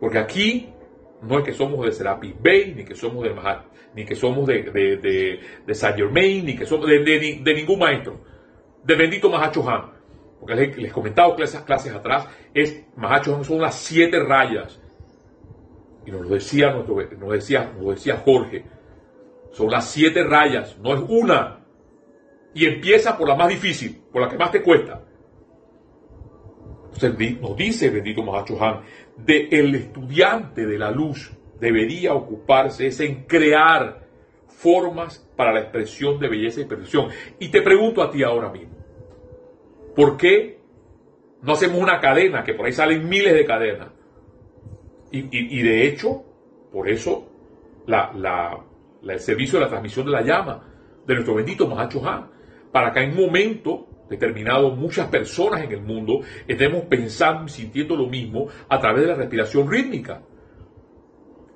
porque 0.00 0.18
aquí 0.18 0.68
no 1.22 1.38
es 1.38 1.44
que 1.44 1.52
somos 1.52 1.84
de 1.84 1.92
Serapis 1.92 2.34
Bay, 2.40 2.74
ni 2.76 2.84
que 2.84 2.94
somos 2.94 3.22
de 3.24 3.32
Mahat, 3.32 3.64
ni 3.94 4.04
que 4.04 4.14
somos 4.14 4.46
de, 4.46 4.62
de, 4.62 5.40
de, 5.66 5.74
Saint 5.74 5.96
Germain, 5.96 6.44
ni 6.44 6.56
que 6.56 6.66
somos 6.66 6.86
de, 6.86 6.98
de, 7.00 7.54
ningún 7.54 7.78
maestro, 7.78 8.20
del 8.82 8.98
bendito 8.98 9.28
Mahacho 9.28 9.68
Han. 9.68 9.92
Porque 10.40 10.56
les, 10.56 10.76
les 10.76 10.92
comentaba 10.92 11.36
esas 11.38 11.62
clases 11.62 11.92
atrás, 11.92 12.26
es 12.52 12.84
Mahacho 12.96 13.36
Han 13.36 13.44
son 13.44 13.60
las 13.60 13.76
siete 13.76 14.18
rayas. 14.20 14.80
Y 16.04 16.10
nos 16.10 16.22
lo 16.22 16.30
decía, 16.30 16.72
nos 16.72 16.88
nos 16.88 17.32
decía, 17.32 17.72
nos 17.78 17.94
decía 17.94 18.16
Jorge, 18.24 18.64
son 19.52 19.70
las 19.70 19.88
siete 19.88 20.24
rayas, 20.24 20.76
no 20.78 20.94
es 20.94 21.04
una, 21.08 21.61
y 22.54 22.66
empieza 22.66 23.16
por 23.16 23.28
la 23.28 23.36
más 23.36 23.48
difícil, 23.48 24.02
por 24.12 24.22
la 24.22 24.28
que 24.28 24.36
más 24.36 24.50
te 24.50 24.62
cuesta. 24.62 25.02
Entonces 26.94 27.40
nos 27.40 27.56
dice 27.56 27.90
bendito 27.90 28.22
Mahacho 28.22 28.62
Han, 28.62 28.80
de 29.16 29.48
el 29.50 29.74
estudiante 29.74 30.66
de 30.66 30.78
la 30.78 30.90
luz 30.90 31.32
debería 31.58 32.14
ocuparse 32.14 32.88
es 32.88 33.00
en 33.00 33.24
crear 33.24 34.02
formas 34.46 35.26
para 35.36 35.52
la 35.52 35.60
expresión 35.60 36.18
de 36.18 36.28
belleza 36.28 36.60
y 36.60 36.64
perfección. 36.64 37.08
Y 37.38 37.48
te 37.48 37.62
pregunto 37.62 38.02
a 38.02 38.10
ti 38.10 38.22
ahora 38.22 38.50
mismo, 38.50 38.76
¿por 39.96 40.16
qué 40.16 40.60
no 41.40 41.52
hacemos 41.52 41.80
una 41.80 42.00
cadena, 42.00 42.44
que 42.44 42.54
por 42.54 42.66
ahí 42.66 42.72
salen 42.72 43.08
miles 43.08 43.32
de 43.32 43.44
cadenas? 43.44 43.88
Y, 45.10 45.62
de 45.62 45.86
hecho, 45.86 46.24
por 46.72 46.88
eso 46.88 47.28
el 47.86 49.20
servicio 49.20 49.58
de 49.58 49.64
la 49.64 49.68
transmisión 49.68 50.06
de 50.06 50.12
la 50.12 50.22
llama 50.22 50.64
de 51.06 51.14
nuestro 51.14 51.34
bendito 51.34 51.66
Mahacho 51.66 52.08
Han 52.08 52.30
para 52.72 52.92
que 52.92 53.00
en 53.00 53.10
un 53.10 53.26
momento 53.26 53.86
determinado 54.08 54.70
muchas 54.70 55.08
personas 55.08 55.62
en 55.62 55.72
el 55.72 55.82
mundo 55.82 56.20
estemos 56.48 56.82
pensando 56.82 57.44
y 57.44 57.48
sintiendo 57.48 57.96
lo 57.96 58.06
mismo 58.06 58.48
a 58.68 58.80
través 58.80 59.02
de 59.02 59.08
la 59.08 59.14
respiración 59.14 59.70
rítmica. 59.70 60.22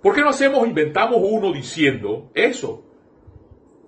¿Por 0.02 0.14
qué 0.14 0.20
no 0.20 0.29
hacemos, 0.29 0.66
inventamos 0.66 1.18
uno 1.20 1.52
diciendo 1.52 2.31
eso? 2.35 2.85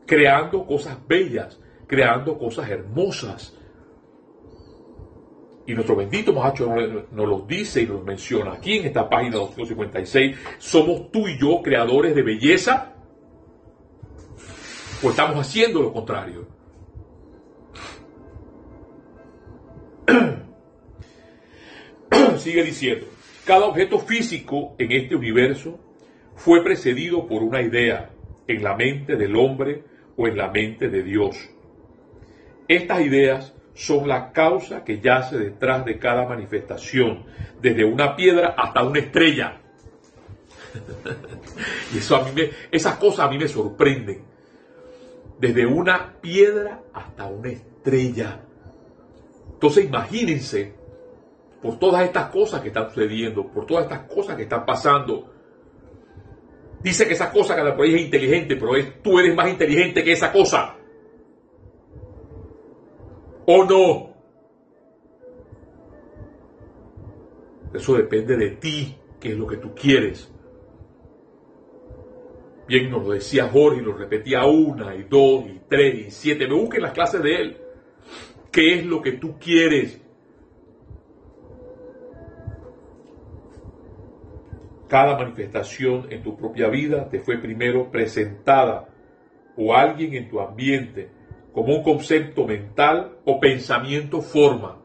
Creando 0.06 0.66
cosas 0.66 0.98
bellas, 1.06 1.60
creando 1.86 2.38
cosas 2.38 2.68
hermosas. 2.68 3.54
Y 5.66 5.74
nuestro 5.74 5.96
bendito 5.96 6.32
Mahacho 6.32 6.74
nos 7.12 7.28
lo 7.28 7.40
dice 7.42 7.82
y 7.82 7.86
nos 7.86 8.02
menciona 8.02 8.54
aquí 8.54 8.78
en 8.78 8.86
esta 8.86 9.08
página 9.08 9.36
256. 9.36 10.36
Somos 10.58 11.10
tú 11.12 11.28
y 11.28 11.38
yo 11.38 11.60
creadores 11.62 12.14
de 12.14 12.22
belleza. 12.22 12.94
Pues 15.02 15.10
estamos 15.14 15.36
haciendo 15.36 15.82
lo 15.82 15.92
contrario. 15.92 16.57
Sigue 22.48 22.62
diciendo, 22.62 23.06
cada 23.44 23.66
objeto 23.66 23.98
físico 23.98 24.74
en 24.78 24.90
este 24.90 25.14
universo 25.14 25.78
fue 26.34 26.64
precedido 26.64 27.26
por 27.26 27.42
una 27.42 27.60
idea 27.60 28.08
en 28.46 28.64
la 28.64 28.74
mente 28.74 29.16
del 29.16 29.36
hombre 29.36 29.84
o 30.16 30.26
en 30.26 30.38
la 30.38 30.48
mente 30.48 30.88
de 30.88 31.02
Dios. 31.02 31.36
Estas 32.66 33.02
ideas 33.02 33.52
son 33.74 34.08
la 34.08 34.32
causa 34.32 34.82
que 34.82 34.98
yace 34.98 35.36
detrás 35.36 35.84
de 35.84 35.98
cada 35.98 36.26
manifestación, 36.26 37.26
desde 37.60 37.84
una 37.84 38.16
piedra 38.16 38.54
hasta 38.56 38.82
una 38.82 39.00
estrella. 39.00 39.60
y 41.94 41.98
eso 41.98 42.16
a 42.16 42.24
mí 42.24 42.30
me, 42.34 42.48
esas 42.70 42.96
cosas 42.96 43.26
a 43.26 43.28
mí 43.28 43.36
me 43.36 43.48
sorprenden. 43.48 44.22
Desde 45.38 45.66
una 45.66 46.14
piedra 46.18 46.80
hasta 46.94 47.26
una 47.26 47.50
estrella. 47.50 48.40
Entonces 49.52 49.84
imagínense 49.84 50.77
por 51.62 51.78
todas 51.78 52.04
estas 52.04 52.30
cosas 52.30 52.60
que 52.60 52.68
están 52.68 52.88
sucediendo, 52.88 53.46
por 53.46 53.66
todas 53.66 53.84
estas 53.84 54.02
cosas 54.02 54.36
que 54.36 54.42
están 54.42 54.64
pasando. 54.64 55.32
Dice 56.82 57.06
que 57.06 57.14
esa 57.14 57.32
cosa 57.32 57.56
que 57.56 57.60
ahí 57.60 57.94
es 57.94 58.00
inteligente, 58.02 58.56
pero 58.56 58.76
es, 58.76 59.02
tú 59.02 59.18
eres 59.18 59.34
más 59.34 59.48
inteligente 59.50 60.04
que 60.04 60.12
esa 60.12 60.30
cosa. 60.30 60.76
¿O 63.46 63.64
no? 63.64 64.08
Eso 67.74 67.94
depende 67.94 68.36
de 68.36 68.50
ti, 68.50 68.96
qué 69.18 69.32
es 69.32 69.38
lo 69.38 69.46
que 69.46 69.56
tú 69.56 69.74
quieres. 69.74 70.32
Bien, 72.68 72.90
nos 72.90 73.04
lo 73.04 73.12
decía 73.12 73.48
Jorge 73.48 73.80
y 73.80 73.84
lo 73.84 73.94
repetía 73.94 74.44
una 74.44 74.94
y 74.94 75.04
dos 75.04 75.46
y 75.46 75.60
tres 75.68 76.06
y 76.06 76.10
siete. 76.10 76.46
Me 76.46 76.54
busquen 76.54 76.82
las 76.82 76.92
clases 76.92 77.22
de 77.22 77.34
él. 77.34 77.56
¿Qué 78.52 78.74
es 78.74 78.86
lo 78.86 79.00
que 79.00 79.12
tú 79.12 79.38
quieres? 79.38 80.00
Cada 84.88 85.18
manifestación 85.18 86.06
en 86.10 86.22
tu 86.22 86.36
propia 86.36 86.68
vida 86.68 87.08
te 87.10 87.20
fue 87.20 87.36
primero 87.36 87.90
presentada 87.90 88.88
o 89.56 89.74
alguien 89.74 90.14
en 90.14 90.28
tu 90.28 90.40
ambiente 90.40 91.10
como 91.52 91.76
un 91.76 91.82
concepto 91.82 92.46
mental 92.46 93.18
o 93.24 93.38
pensamiento 93.38 94.22
forma. 94.22 94.80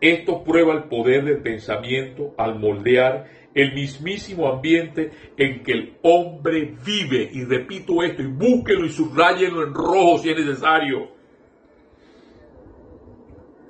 Esto 0.00 0.44
prueba 0.44 0.74
el 0.74 0.84
poder 0.84 1.24
del 1.24 1.40
pensamiento 1.40 2.34
al 2.36 2.58
moldear 2.58 3.26
el 3.54 3.72
mismísimo 3.72 4.48
ambiente 4.48 5.12
en 5.38 5.62
que 5.62 5.72
el 5.72 5.96
hombre 6.02 6.74
vive. 6.84 7.30
Y 7.32 7.44
repito 7.44 8.02
esto, 8.02 8.20
y 8.20 8.26
búsquelo 8.26 8.84
y 8.84 8.90
subrayenlo 8.90 9.62
en 9.62 9.72
rojo 9.72 10.18
si 10.18 10.30
es 10.30 10.36
necesario. 10.36 11.08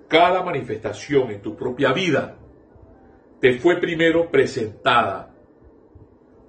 Cada 0.09 0.42
manifestación 0.42 1.31
en 1.31 1.40
tu 1.40 1.55
propia 1.55 1.92
vida 1.92 2.38
te 3.40 3.59
fue 3.59 3.81
primero 3.81 4.31
presentada 4.31 5.35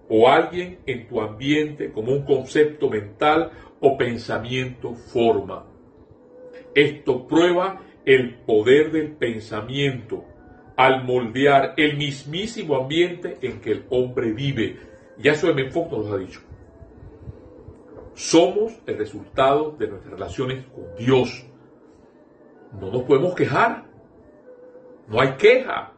o 0.10 0.30
alguien 0.30 0.80
en 0.86 1.08
tu 1.08 1.20
ambiente 1.20 1.92
como 1.92 2.12
un 2.12 2.26
concepto 2.26 2.90
mental 2.90 3.52
o 3.80 3.98
pensamiento 3.98 4.94
forma. 4.94 5.66
Esto 6.74 7.28
prueba 7.28 7.82
el 8.06 8.36
poder 8.40 8.92
del 8.92 9.14
pensamiento 9.14 10.26
al 10.76 11.04
moldear 11.06 11.74
el 11.78 11.98
mismísimo 11.98 12.76
ambiente 12.76 13.38
en 13.42 13.62
que 13.62 13.72
el 13.72 13.86
hombre 13.90 14.32
vive. 14.34 14.78
Ya 15.18 15.32
eso 15.32 15.48
de 15.48 15.54
Menfoc 15.54 15.92
nos 15.92 16.06
lo 16.06 16.14
ha 16.14 16.18
dicho. 16.18 16.42
Somos 18.14 18.74
el 18.86 18.98
resultado 18.98 19.72
de 19.72 19.88
nuestras 19.88 20.14
relaciones 20.14 20.66
con 20.68 20.96
Dios. 20.98 21.46
No 22.80 22.92
nos 22.92 23.04
podemos 23.04 23.36
quejar. 23.36 23.86
No 25.08 25.20
hay 25.20 25.34
queja. 25.38 25.95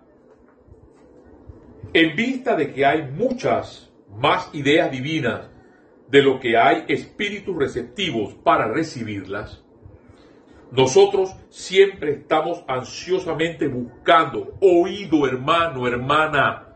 En 1.99 2.15
vista 2.15 2.55
de 2.55 2.71
que 2.71 2.85
hay 2.85 3.09
muchas 3.11 3.91
más 4.07 4.51
ideas 4.53 4.91
divinas 4.91 5.49
de 6.07 6.21
lo 6.21 6.39
que 6.39 6.55
hay 6.55 6.83
espíritus 6.89 7.57
receptivos 7.57 8.35
para 8.35 8.67
recibirlas, 8.67 9.63
nosotros 10.69 11.35
siempre 11.49 12.11
estamos 12.11 12.63
ansiosamente 12.67 13.67
buscando, 13.67 14.59
oído 14.61 15.25
hermano, 15.25 15.87
hermana, 15.87 16.67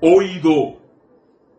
oído. 0.00 0.76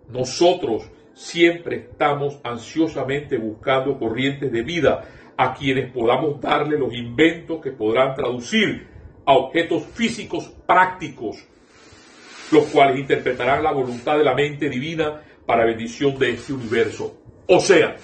Nosotros 0.07 0.89
siempre 1.13 1.89
estamos 1.91 2.39
ansiosamente 2.45 3.37
buscando 3.37 3.99
corrientes 3.99 4.49
de 4.53 4.63
vida 4.63 5.03
a 5.35 5.53
quienes 5.53 5.91
podamos 5.91 6.39
darle 6.39 6.79
los 6.79 6.93
inventos 6.93 7.59
que 7.59 7.71
podrán 7.71 8.15
traducir 8.15 8.87
a 9.25 9.33
objetos 9.33 9.83
físicos 9.83 10.45
prácticos, 10.65 11.45
los 12.51 12.65
cuales 12.65 12.99
interpretarán 12.99 13.63
la 13.63 13.71
voluntad 13.71 14.17
de 14.17 14.23
la 14.23 14.33
mente 14.33 14.69
divina 14.69 15.21
para 15.45 15.65
bendición 15.65 16.17
de 16.17 16.31
este 16.31 16.53
universo. 16.53 17.17
O 17.47 17.59
sea, 17.59 17.95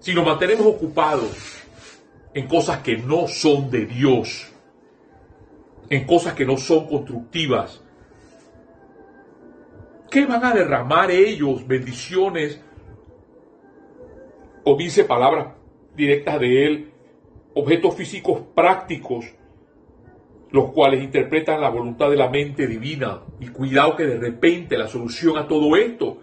si 0.00 0.14
nos 0.14 0.26
mantenemos 0.26 0.66
ocupados 0.66 1.62
en 2.34 2.46
cosas 2.46 2.78
que 2.78 2.96
no 2.96 3.28
son 3.28 3.70
de 3.70 3.86
Dios, 3.86 4.52
en 5.88 6.04
cosas 6.06 6.34
que 6.34 6.44
no 6.44 6.56
son 6.56 6.86
constructivas, 6.86 7.82
¿qué 10.10 10.26
van 10.26 10.44
a 10.44 10.52
derramar 10.52 11.10
ellos? 11.10 11.66
Bendiciones, 11.66 12.60
o 14.64 14.76
dice 14.76 15.04
palabras 15.04 15.54
directas 15.94 16.40
de 16.40 16.66
Él, 16.66 16.92
objetos 17.54 17.94
físicos 17.94 18.42
prácticos, 18.54 19.26
los 20.50 20.72
cuales 20.72 21.02
interpretan 21.02 21.60
la 21.60 21.70
voluntad 21.70 22.10
de 22.10 22.16
la 22.16 22.28
mente 22.28 22.66
divina. 22.66 23.20
Y 23.40 23.48
cuidado 23.48 23.96
que 23.96 24.06
de 24.06 24.18
repente 24.18 24.78
la 24.78 24.88
solución 24.88 25.36
a 25.38 25.46
todo 25.46 25.76
esto. 25.76 26.18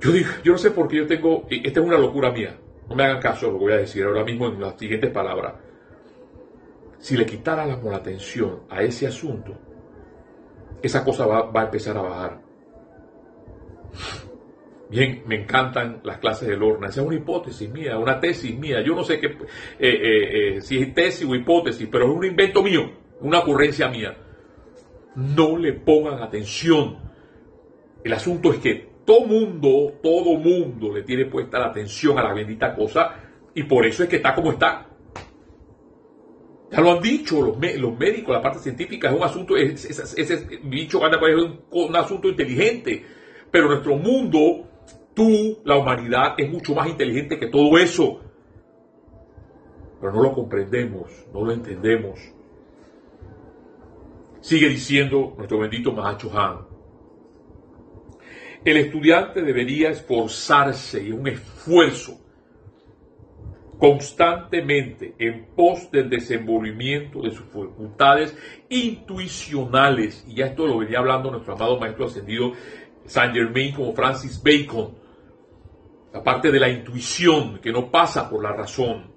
Yo 0.00 0.12
digo, 0.12 0.30
yo 0.44 0.52
no 0.52 0.58
sé 0.58 0.70
por 0.70 0.88
qué 0.88 0.96
yo 0.96 1.06
tengo, 1.06 1.46
esta 1.50 1.80
es 1.80 1.86
una 1.86 1.98
locura 1.98 2.30
mía, 2.30 2.56
no 2.88 2.94
me 2.94 3.04
hagan 3.04 3.20
caso 3.20 3.50
lo 3.50 3.58
que 3.58 3.64
voy 3.64 3.72
a 3.72 3.78
decir 3.78 4.04
ahora 4.04 4.24
mismo 4.24 4.46
en 4.46 4.60
las 4.60 4.78
siguientes 4.78 5.10
palabras. 5.10 5.54
Si 6.98 7.16
le 7.16 7.26
quitáramos 7.26 7.82
la 7.84 7.96
atención 7.96 8.62
a 8.68 8.82
ese 8.82 9.06
asunto, 9.06 9.56
esa 10.82 11.02
cosa 11.02 11.26
va, 11.26 11.50
va 11.50 11.62
a 11.62 11.64
empezar 11.64 11.96
a 11.96 12.02
bajar. 12.02 12.40
Bien, 14.88 15.24
me 15.26 15.42
encantan 15.42 16.00
las 16.04 16.18
clases 16.18 16.48
de 16.48 16.56
Lorna. 16.56 16.88
Esa 16.88 17.00
es 17.00 17.06
una 17.06 17.16
hipótesis 17.16 17.68
mía, 17.68 17.98
una 17.98 18.20
tesis 18.20 18.56
mía. 18.56 18.82
Yo 18.84 18.94
no 18.94 19.02
sé 19.02 19.18
qué, 19.18 19.26
eh, 19.26 19.36
eh, 19.80 20.56
eh, 20.56 20.60
si 20.60 20.78
es 20.78 20.94
tesis 20.94 21.26
o 21.28 21.34
hipótesis, 21.34 21.88
pero 21.90 22.04
es 22.04 22.16
un 22.16 22.24
invento 22.24 22.62
mío, 22.62 22.92
una 23.20 23.40
ocurrencia 23.40 23.88
mía. 23.88 24.16
No 25.16 25.56
le 25.56 25.72
pongan 25.72 26.22
atención. 26.22 26.98
El 28.04 28.12
asunto 28.12 28.52
es 28.52 28.58
que 28.58 28.88
todo 29.04 29.26
mundo, 29.26 29.94
todo 30.02 30.36
mundo 30.36 30.94
le 30.94 31.02
tiene 31.02 31.26
puesta 31.26 31.58
la 31.58 31.66
atención 31.66 32.18
a 32.18 32.22
la 32.22 32.32
bendita 32.32 32.74
cosa 32.74 33.14
y 33.54 33.64
por 33.64 33.86
eso 33.86 34.04
es 34.04 34.08
que 34.08 34.16
está 34.16 34.34
como 34.34 34.52
está. 34.52 34.86
Ya 36.70 36.80
lo 36.80 36.92
han 36.92 37.00
dicho 37.00 37.40
los, 37.40 37.58
médicos, 37.58 38.34
la 38.34 38.42
parte 38.42 38.58
científica, 38.58 39.08
es 39.08 39.16
un 39.16 39.22
asunto, 39.22 39.56
ese 39.56 40.58
dicho 40.64 41.00
es 41.06 41.36
un, 41.36 41.60
un 41.70 41.96
asunto 41.96 42.28
inteligente, 42.28 43.04
pero 43.50 43.68
nuestro 43.68 43.96
mundo 43.96 44.66
Tú, 45.16 45.60
la 45.64 45.76
humanidad, 45.76 46.34
es 46.36 46.52
mucho 46.52 46.74
más 46.74 46.88
inteligente 46.88 47.38
que 47.38 47.46
todo 47.46 47.78
eso. 47.78 48.20
Pero 49.98 50.12
no 50.12 50.22
lo 50.22 50.34
comprendemos, 50.34 51.10
no 51.32 51.42
lo 51.42 51.52
entendemos. 51.52 52.20
Sigue 54.42 54.68
diciendo 54.68 55.32
nuestro 55.38 55.58
bendito 55.58 55.90
Mahacho 55.90 56.30
Han. 56.38 56.66
El 58.62 58.76
estudiante 58.76 59.40
debería 59.40 59.88
esforzarse 59.88 61.02
y 61.02 61.12
un 61.12 61.26
esfuerzo 61.28 62.20
constantemente 63.78 65.14
en 65.18 65.46
pos 65.56 65.90
del 65.90 66.10
desenvolvimiento 66.10 67.22
de 67.22 67.30
sus 67.30 67.46
facultades 67.46 68.36
intuicionales. 68.68 70.26
Y 70.28 70.34
ya 70.34 70.48
esto 70.48 70.66
lo 70.66 70.76
venía 70.76 70.98
hablando 70.98 71.30
nuestro 71.30 71.54
amado 71.54 71.80
maestro 71.80 72.04
ascendido 72.04 72.52
Saint 73.06 73.32
Germain 73.32 73.72
como 73.72 73.94
Francis 73.94 74.42
Bacon 74.42 75.05
la 76.16 76.24
parte 76.24 76.50
de 76.50 76.58
la 76.58 76.70
intuición 76.70 77.58
que 77.58 77.70
no 77.70 77.90
pasa 77.90 78.30
por 78.30 78.42
la 78.42 78.50
razón. 78.50 79.12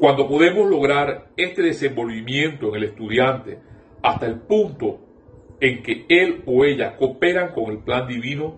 Cuando 0.00 0.26
podemos 0.26 0.68
lograr 0.68 1.30
este 1.36 1.62
desenvolvimiento 1.62 2.70
en 2.70 2.74
el 2.74 2.84
estudiante 2.88 3.60
hasta 4.02 4.26
el 4.26 4.40
punto 4.40 4.98
en 5.60 5.80
que 5.84 6.06
él 6.08 6.42
o 6.44 6.64
ella 6.64 6.96
cooperan 6.96 7.52
con 7.52 7.70
el 7.70 7.78
plan 7.84 8.08
divino, 8.08 8.56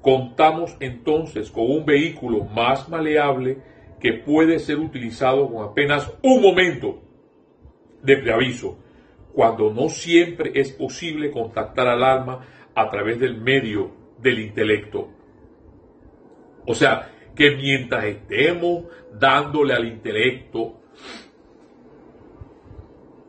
contamos 0.00 0.74
entonces 0.80 1.50
con 1.50 1.70
un 1.70 1.84
vehículo 1.84 2.44
más 2.44 2.88
maleable 2.88 3.58
que 4.00 4.14
puede 4.14 4.58
ser 4.58 4.78
utilizado 4.78 5.52
con 5.52 5.68
apenas 5.68 6.10
un 6.22 6.40
momento 6.40 7.02
de 8.02 8.16
preaviso, 8.16 8.78
cuando 9.34 9.70
no 9.70 9.90
siempre 9.90 10.52
es 10.54 10.72
posible 10.72 11.30
contactar 11.30 11.88
al 11.88 12.02
alma 12.02 12.46
a 12.74 12.88
través 12.88 13.20
del 13.20 13.36
medio 13.36 13.90
del 14.18 14.38
intelecto. 14.38 15.13
O 16.66 16.74
sea, 16.74 17.10
que 17.34 17.56
mientras 17.56 18.04
estemos 18.04 18.84
dándole 19.12 19.74
al 19.74 19.86
intelecto, 19.86 20.80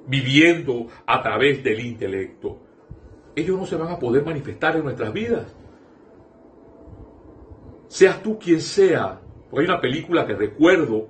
viviendo 0.07 0.87
a 1.05 1.21
través 1.21 1.63
del 1.63 1.79
intelecto, 1.79 2.59
ellos 3.35 3.57
no 3.57 3.65
se 3.65 3.75
van 3.75 3.91
a 3.91 3.99
poder 3.99 4.23
manifestar 4.23 4.75
en 4.75 4.83
nuestras 4.83 5.11
vidas. 5.11 5.55
Seas 7.87 8.21
tú 8.21 8.39
quien 8.39 8.61
sea. 8.61 9.21
hay 9.51 9.65
una 9.65 9.81
película 9.81 10.25
que 10.25 10.33
recuerdo, 10.33 11.07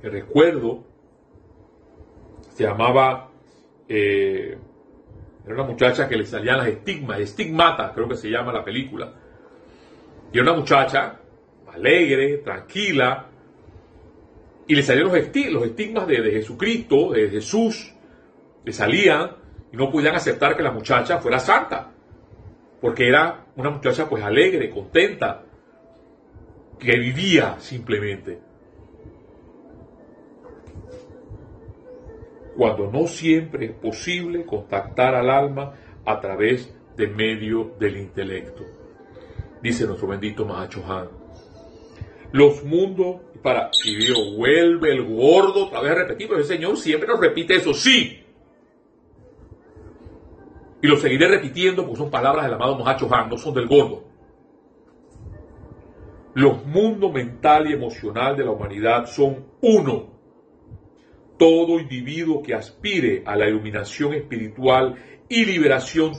que 0.00 0.08
recuerdo, 0.08 0.84
se 2.50 2.64
llamaba, 2.64 3.30
eh, 3.88 4.58
era 5.44 5.54
una 5.54 5.64
muchacha 5.64 6.08
que 6.08 6.16
le 6.16 6.26
salían 6.26 6.58
las 6.58 6.68
estigmas, 6.68 7.20
estigmata, 7.20 7.92
creo 7.94 8.08
que 8.08 8.16
se 8.16 8.28
llama 8.28 8.52
la 8.52 8.64
película. 8.64 9.14
Y 10.32 10.38
una 10.38 10.54
muchacha 10.54 11.20
alegre, 11.72 12.38
tranquila, 12.38 13.26
y 14.66 14.74
le 14.74 14.82
salían 14.82 15.06
los, 15.06 15.16
estigmas 15.64 16.06
de, 16.06 16.20
de 16.20 16.30
Jesucristo, 16.32 17.12
de 17.12 17.30
Jesús, 17.30 17.94
le 18.64 18.72
salían 18.72 19.36
y 19.72 19.76
no 19.76 19.90
podían 19.90 20.14
aceptar 20.14 20.56
que 20.56 20.62
la 20.62 20.72
muchacha 20.72 21.18
fuera 21.18 21.38
santa, 21.38 21.90
porque 22.80 23.08
era 23.08 23.46
una 23.56 23.70
muchacha 23.70 24.08
pues 24.08 24.22
alegre, 24.22 24.70
contenta, 24.70 25.44
que 26.78 26.98
vivía 26.98 27.56
simplemente. 27.58 28.38
Cuando 32.56 32.90
no 32.90 33.06
siempre 33.06 33.66
es 33.66 33.72
posible 33.72 34.44
contactar 34.44 35.14
al 35.14 35.30
alma 35.30 35.74
a 36.04 36.20
través 36.20 36.74
de 36.96 37.06
medio 37.06 37.76
del 37.78 37.96
intelecto, 37.96 38.64
dice 39.62 39.86
nuestro 39.86 40.08
bendito 40.08 40.44
Mahacho 40.44 40.84
Han. 40.86 41.08
Los 42.32 42.62
mundos, 42.64 43.22
para, 43.42 43.72
si 43.72 43.96
Dios 43.96 44.36
vuelve 44.36 44.92
el 44.92 45.04
gordo, 45.04 45.66
otra 45.66 45.80
vez 45.80 45.94
repetir, 45.94 46.30
el 46.32 46.44
Señor 46.44 46.76
siempre 46.76 47.08
nos 47.08 47.20
repite 47.20 47.56
eso, 47.56 47.72
sí, 47.72 48.24
y 50.80 50.86
lo 50.86 50.96
seguiré 50.96 51.28
repitiendo 51.28 51.84
porque 51.84 51.98
son 51.98 52.10
palabras 52.10 52.44
del 52.44 52.54
amado 52.54 52.76
Mohacho 52.76 53.12
Han, 53.12 53.28
no 53.28 53.36
son 53.36 53.54
del 53.54 53.66
gordo. 53.66 54.04
Los 56.34 56.64
mundos 56.66 57.12
mental 57.12 57.68
y 57.68 57.72
emocional 57.72 58.36
de 58.36 58.44
la 58.44 58.52
humanidad 58.52 59.06
son 59.06 59.44
uno. 59.60 60.18
Todo 61.36 61.80
individuo 61.80 62.42
que 62.42 62.54
aspire 62.54 63.24
a 63.26 63.34
la 63.34 63.48
iluminación 63.48 64.14
espiritual 64.14 64.94
y 65.28 65.44
liberación 65.44 66.12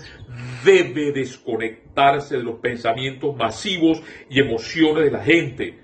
debe 0.64 1.12
desconectarse 1.12 2.38
de 2.38 2.44
los 2.44 2.60
pensamientos 2.60 3.36
masivos 3.36 4.02
y 4.30 4.40
emociones 4.40 5.06
de 5.06 5.12
la 5.12 5.24
gente, 5.24 5.80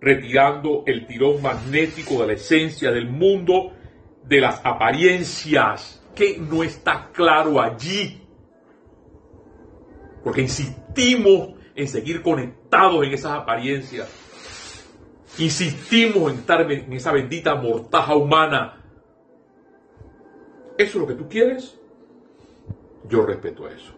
retirando 0.00 0.84
el 0.86 1.06
tirón 1.06 1.42
magnético 1.42 2.20
de 2.20 2.26
la 2.28 2.32
esencia 2.34 2.90
del 2.90 3.08
mundo 3.08 3.72
de 4.24 4.40
las 4.40 4.60
apariencias 4.64 6.02
que 6.14 6.38
no 6.38 6.62
está 6.62 7.10
claro 7.12 7.60
allí? 7.60 8.20
Porque 10.22 10.42
insistimos 10.42 11.54
en 11.74 11.86
seguir 11.86 12.22
conectados 12.22 13.06
en 13.06 13.12
esas 13.12 13.32
apariencias. 13.32 14.08
Insistimos 15.38 16.32
en 16.32 16.40
estar 16.40 16.70
en 16.70 16.92
esa 16.92 17.12
bendita 17.12 17.54
mortaja 17.54 18.16
humana. 18.16 18.84
¿Eso 20.76 20.90
es 20.90 20.94
lo 20.96 21.06
que 21.06 21.14
tú 21.14 21.28
quieres? 21.28 21.77
Yo 23.08 23.24
respeto 23.24 23.68
eso. 23.68 23.94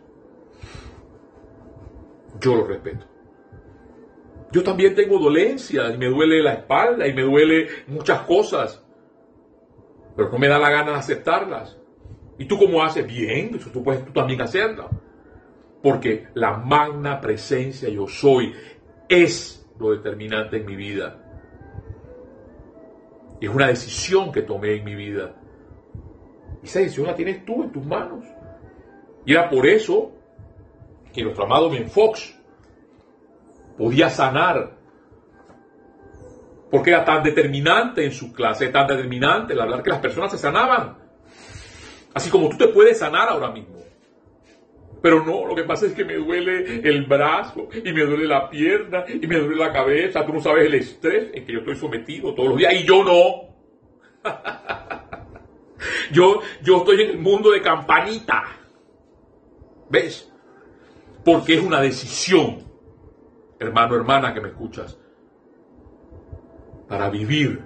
Yo 2.41 2.55
lo 2.55 2.67
respeto. 2.67 3.07
Yo 4.53 4.63
también 4.63 4.95
tengo 4.95 5.19
dolencias 5.19 5.95
y 5.95 5.99
me 5.99 6.07
duele 6.07 6.43
la 6.43 6.55
espalda 6.55 7.07
y 7.07 7.15
me 7.15 7.23
duele 7.23 7.69
muchas 7.87 8.23
cosas. 8.23 8.85
Pero 10.17 10.31
no 10.31 10.39
me 10.39 10.49
da 10.49 10.59
la 10.59 10.71
gana 10.71 10.93
de 10.93 10.99
aceptarlas. 10.99 11.79
¿Y 12.39 12.47
tú 12.47 12.59
cómo 12.59 12.83
haces? 12.83 13.07
Bien, 13.07 13.55
eso 13.55 13.71
tú 13.71 13.83
puedes 13.83 14.05
tú 14.05 14.13
también 14.13 14.41
hacerlo. 14.41 14.89
Porque 15.83 16.29
la 16.35 16.57
magna 16.57 17.21
presencia 17.21 17.89
yo 17.89 18.07
soy 18.07 18.53
es 19.09 19.69
lo 19.79 19.93
determinante 19.93 20.57
en 20.57 20.67
mi 20.67 20.77
vida. 20.77 21.17
Es 23.41 23.49
una 23.49 23.69
decisión 23.69 24.33
que 24.33 24.43
tomé 24.43 24.77
en 24.77 24.85
mi 24.85 24.95
vida. 24.95 25.35
Y 26.63 26.67
esa 26.67 26.81
decisión 26.81 27.07
la 27.07 27.15
tienes 27.15 27.45
tú 27.45 27.63
en 27.63 27.73
tus 27.73 27.85
manos. 27.85 28.25
Y 29.25 29.33
era 29.33 29.49
por 29.49 29.67
eso 29.67 30.13
que 31.13 31.23
nuestro 31.23 31.45
amado 31.45 31.71
Ben 31.71 31.89
Fox 31.89 32.37
podía 33.77 34.11
sanar. 34.11 34.79
Porque 36.71 36.91
era 36.91 37.05
tan 37.05 37.23
determinante 37.23 38.05
en 38.05 38.13
su 38.13 38.33
clase, 38.33 38.69
tan 38.69 38.87
determinante 38.87 39.55
el 39.55 39.61
hablar 39.61 39.83
que 39.83 39.91
las 39.91 40.01
personas 40.01 40.31
se 40.31 40.39
sanaban. 40.39 40.99
Así 42.15 42.31
como 42.31 42.49
tú 42.49 42.57
te 42.57 42.69
puedes 42.69 42.99
sanar 42.99 43.29
ahora 43.29 43.51
mismo. 43.51 43.81
Pero 45.03 45.25
no, 45.25 45.47
lo 45.47 45.55
que 45.55 45.65
pasa 45.65 45.87
es 45.87 45.95
que 45.95 46.05
me 46.05 46.15
duele 46.17 46.81
el 46.87 47.07
brazo 47.07 47.69
y 47.73 47.93
me 47.93 48.05
duele 48.05 48.27
la 48.27 48.51
pierna 48.51 49.05
y 49.09 49.27
me 49.27 49.39
duele 49.39 49.57
la 49.57 49.73
cabeza. 49.73 50.25
Tú 50.27 50.35
no 50.35 50.41
sabes 50.41 50.67
el 50.67 50.75
estrés 50.75 51.31
en 51.33 51.47
que 51.47 51.53
yo 51.53 51.61
estoy 51.61 51.77
sometido 51.77 52.35
todos 52.35 52.51
los 52.51 52.59
días 52.59 52.75
y 52.75 52.85
yo 52.85 53.03
no. 53.03 53.51
yo, 56.13 56.41
yo 56.63 56.77
estoy 56.79 57.03
en 57.03 57.11
el 57.11 57.19
mundo 57.19 57.51
de 57.51 57.63
campanita. 57.63 58.60
¿Ves? 59.91 60.31
Porque 61.25 61.55
es 61.55 61.63
una 61.63 61.81
decisión, 61.81 62.63
hermano, 63.59 63.97
hermana 63.97 64.33
que 64.33 64.41
me 64.41 64.49
escuchas, 64.49 64.97
para 66.89 67.11
vivir 67.11 67.63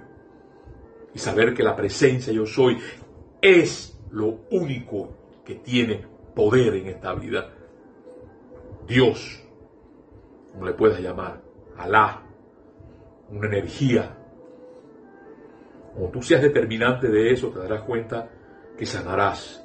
y 1.13 1.19
saber 1.19 1.53
que 1.53 1.63
la 1.63 1.75
presencia 1.75 2.33
yo 2.33 2.45
soy 2.45 2.77
es 3.41 3.97
lo 4.11 4.41
único 4.51 5.15
que 5.45 5.55
tiene 5.55 6.05
poder 6.35 6.75
en 6.75 6.87
esta 6.87 7.13
vida. 7.13 7.51
Dios, 8.87 9.43
como 10.51 10.65
le 10.65 10.73
puedas 10.73 10.99
llamar, 10.99 11.41
Alá, 11.77 12.21
una 13.29 13.47
energía. 13.47 14.17
Como 15.93 16.09
tú 16.09 16.21
seas 16.21 16.41
determinante 16.41 17.07
de 17.07 17.31
eso, 17.31 17.49
te 17.49 17.59
darás 17.59 17.81
cuenta 17.81 18.29
que 18.77 18.85
sanarás 18.85 19.64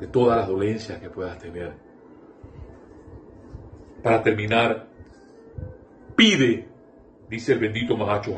de 0.00 0.06
todas 0.06 0.38
las 0.38 0.48
dolencias 0.48 0.98
que 0.98 1.10
puedas 1.10 1.38
tener. 1.38 1.72
Para 4.02 4.22
terminar, 4.22 4.88
pide, 6.16 6.66
dice 7.28 7.52
el 7.52 7.58
bendito 7.58 7.96
Mahacho 7.96 8.34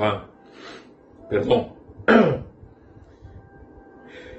perdón, 1.30 1.74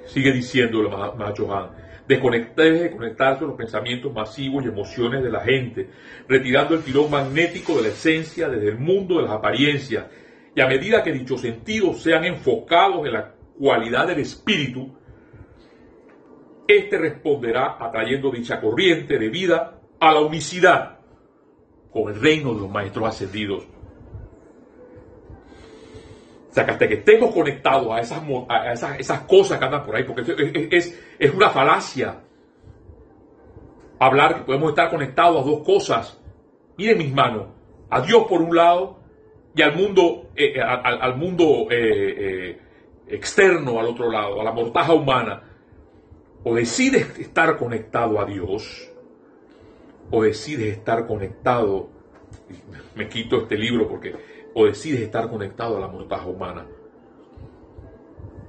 Sigue 0.05 0.31
diciendo 0.31 0.81
el 0.81 0.93
Han. 0.93 1.83
Desconectarse, 2.07 2.91
conectarse 2.91 3.39
con 3.39 3.47
los 3.47 3.57
pensamientos 3.57 4.13
masivos 4.13 4.63
y 4.63 4.67
emociones 4.67 5.23
de 5.23 5.31
la 5.31 5.39
gente, 5.39 5.89
retirando 6.27 6.75
el 6.75 6.83
tirón 6.83 7.09
magnético 7.09 7.77
de 7.77 7.83
la 7.83 7.87
esencia 7.87 8.49
desde 8.49 8.69
el 8.69 8.77
mundo 8.77 9.17
de 9.17 9.23
las 9.23 9.31
apariencias. 9.31 10.05
Y 10.53 10.59
a 10.59 10.67
medida 10.67 11.01
que 11.01 11.13
dichos 11.13 11.41
sentidos 11.41 12.03
sean 12.03 12.25
enfocados 12.25 13.07
en 13.07 13.13
la 13.13 13.33
cualidad 13.57 14.07
del 14.07 14.19
espíritu, 14.19 14.93
éste 16.67 16.97
responderá 16.97 17.77
atrayendo 17.79 18.31
dicha 18.31 18.59
corriente 18.59 19.17
de 19.17 19.29
vida 19.29 19.79
a 19.99 20.11
la 20.11 20.19
unicidad 20.19 20.99
con 21.91 22.11
el 22.13 22.19
reino 22.19 22.53
de 22.53 22.61
los 22.61 22.69
maestros 22.69 23.07
ascendidos. 23.07 23.63
O 26.49 26.53
sea, 26.53 26.65
que 26.65 26.71
hasta 26.71 26.87
que 26.87 26.93
estemos 26.95 27.33
conectados 27.33 27.91
a 27.91 27.99
esas, 27.99 28.21
a 28.47 28.97
esas, 28.99 29.21
cosas 29.21 29.57
que 29.57 29.65
andan 29.65 29.83
por 29.83 29.95
ahí, 29.95 30.03
porque 30.03 30.21
es, 30.71 30.99
es, 31.17 31.33
una 31.33 31.49
falacia 31.49 32.19
hablar 33.97 34.35
que 34.35 34.41
podemos 34.43 34.69
estar 34.69 34.91
conectados 34.91 35.41
a 35.41 35.49
dos 35.49 35.63
cosas. 35.63 36.21
Miren 36.77 36.99
mis 36.99 37.11
manos, 37.11 37.47
a 37.89 38.01
Dios 38.01 38.25
por 38.29 38.41
un 38.41 38.55
lado 38.55 38.99
y 39.55 39.61
al 39.63 39.75
mundo, 39.75 40.29
eh, 40.35 40.53
eh, 40.55 40.61
al, 40.61 41.15
mundo 41.17 41.67
eh, 41.71 42.59
externo 43.07 43.79
al 43.79 43.87
otro 43.87 44.11
lado, 44.11 44.39
a 44.39 44.43
la 44.43 44.51
mortaja 44.51 44.93
humana. 44.93 45.52
O 46.43 46.55
decides 46.55 47.19
estar 47.19 47.57
conectado 47.57 48.19
a 48.19 48.25
Dios, 48.25 48.91
o 50.11 50.23
decides 50.23 50.77
estar 50.77 51.07
conectado, 51.07 51.89
me 52.95 53.07
quito 53.07 53.37
este 53.37 53.57
libro 53.57 53.87
porque 53.87 54.15
o 54.53 54.65
decides 54.65 55.01
estar 55.01 55.29
conectado 55.29 55.77
a 55.77 55.79
la 55.79 55.87
mortaja 55.87 56.27
humana. 56.27 56.65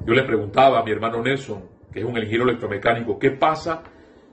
Yo 0.05 0.13
le 0.13 0.25
preguntaba 0.25 0.81
a 0.81 0.85
mi 0.85 0.91
hermano 0.91 1.23
Nelson, 1.23 1.63
que 1.93 2.01
es 2.01 2.05
un 2.05 2.17
ingeniero 2.17 2.45
electromecánico, 2.45 3.19
¿qué 3.19 3.31
pasa 3.31 3.83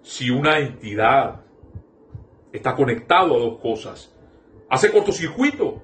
si 0.02 0.30
una 0.30 0.60
entidad 0.60 1.42
está 2.52 2.76
conectado 2.76 3.36
a 3.36 3.40
dos 3.40 3.60
cosas, 3.60 4.14
hace 4.70 4.92
cortocircuito. 4.92 5.84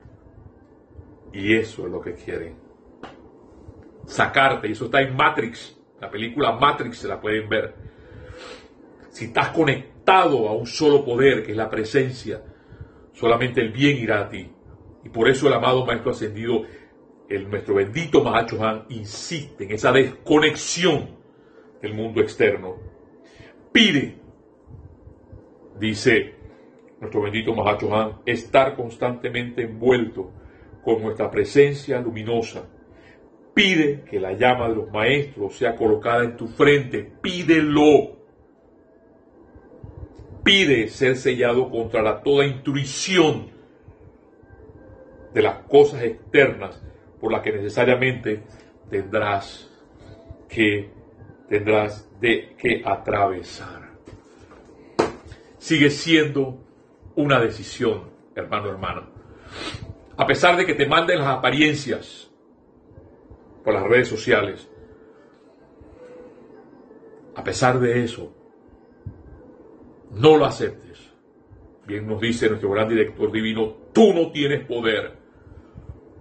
Y 1.31 1.55
eso 1.55 1.85
es 1.85 1.91
lo 1.91 2.01
que 2.01 2.13
quieren. 2.13 2.55
Sacarte, 4.05 4.67
y 4.67 4.71
eso 4.71 4.85
está 4.85 5.01
en 5.01 5.15
Matrix, 5.15 5.76
la 5.99 6.09
película 6.09 6.51
Matrix 6.51 6.99
se 6.99 7.07
la 7.07 7.19
pueden 7.19 7.49
ver. 7.49 7.73
Si 9.09 9.25
estás 9.25 9.49
conectado 9.49 10.47
a 10.47 10.53
un 10.53 10.67
solo 10.67 11.03
poder, 11.03 11.43
que 11.43 11.51
es 11.51 11.57
la 11.57 11.69
presencia, 11.69 12.41
solamente 13.13 13.61
el 13.61 13.71
bien 13.71 13.97
irá 13.97 14.21
a 14.21 14.29
ti. 14.29 14.49
Y 15.03 15.09
por 15.09 15.27
eso 15.27 15.47
el 15.47 15.53
amado 15.53 15.85
Maestro 15.85 16.11
Ascendido, 16.11 16.63
el 17.29 17.49
nuestro 17.49 17.75
bendito 17.75 18.23
Mahacho 18.23 18.63
Han, 18.63 18.85
insiste 18.89 19.63
en 19.63 19.71
esa 19.71 19.91
desconexión 19.91 21.17
del 21.81 21.93
mundo 21.93 22.21
externo. 22.21 22.75
Pide, 23.71 24.17
dice 25.79 26.35
nuestro 26.99 27.21
bendito 27.21 27.53
Mahacho 27.53 27.95
Han, 27.95 28.21
estar 28.25 28.75
constantemente 28.75 29.63
envuelto 29.63 30.31
con 30.83 31.01
nuestra 31.01 31.29
presencia 31.31 31.99
luminosa. 31.99 32.67
Pide 33.57 34.03
que 34.03 34.19
la 34.19 34.33
llama 34.33 34.69
de 34.69 34.75
los 34.75 34.91
maestros 34.91 35.55
sea 35.55 35.75
colocada 35.75 36.23
en 36.23 36.37
tu 36.37 36.47
frente. 36.47 37.11
Pídelo. 37.19 38.15
Pide 40.43 40.87
ser 40.89 41.17
sellado 41.17 41.67
contra 41.67 42.03
la 42.03 42.21
toda 42.21 42.45
intrusión 42.45 43.47
de 45.33 45.41
las 45.41 45.57
cosas 45.63 46.03
externas 46.03 46.79
por 47.19 47.31
las 47.31 47.41
que 47.41 47.51
necesariamente 47.51 48.43
tendrás 48.91 49.67
que 50.47 50.91
tendrás 51.49 52.07
de 52.21 52.53
que 52.59 52.83
atravesar. 52.85 53.89
Sigue 55.57 55.89
siendo 55.89 56.59
una 57.15 57.39
decisión, 57.39 58.03
hermano, 58.35 58.69
hermana. 58.69 59.09
A 60.15 60.27
pesar 60.27 60.57
de 60.57 60.65
que 60.67 60.75
te 60.75 60.85
manden 60.85 61.17
las 61.17 61.29
apariencias 61.29 62.26
por 63.67 63.73
las 63.73 63.83
redes 63.83 64.07
sociales, 64.07 64.65
a 67.35 67.43
pesar 67.43 67.81
de 67.81 68.01
eso, 68.01 68.33
no 70.11 70.37
lo 70.37 70.45
aceptes. 70.45 71.11
Bien 71.85 72.07
nos 72.07 72.21
dice 72.21 72.47
nuestro 72.47 72.71
gran 72.71 72.87
director 72.87 73.29
divino, 73.29 73.73
tú 73.91 74.13
no 74.13 74.31
tienes 74.31 74.65
poder. 74.65 75.17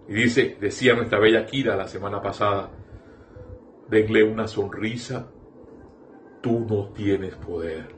Y 0.09 0.15
dice, 0.15 0.57
decía 0.61 0.95
nuestra 0.95 1.21
bella 1.21 1.47
Kira 1.47 1.77
la 1.77 1.87
semana 1.87 2.21
pasada, 2.21 2.69
denle 3.89 4.25
una 4.25 4.49
sonrisa, 4.49 5.31
tú 6.43 6.67
no 6.69 6.89
tienes 6.95 7.37
poder. 7.37 7.95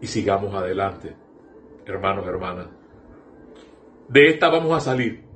Y 0.00 0.06
sigamos 0.06 0.54
adelante, 0.54 1.16
hermanos, 1.86 2.24
hermanas. 2.24 2.68
De 4.06 4.28
esta 4.28 4.48
vamos 4.48 4.76
a 4.76 4.78
salir. 4.78 5.27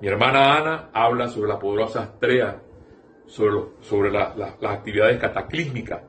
Mi 0.00 0.06
hermana 0.06 0.56
Ana 0.56 0.90
habla 0.92 1.28
sobre 1.28 1.48
la 1.48 1.58
poderosa 1.58 2.04
estrella, 2.04 2.62
sobre, 3.26 4.10
las 4.12 4.62
actividades 4.62 5.18
cataclísmicas. 5.18 6.02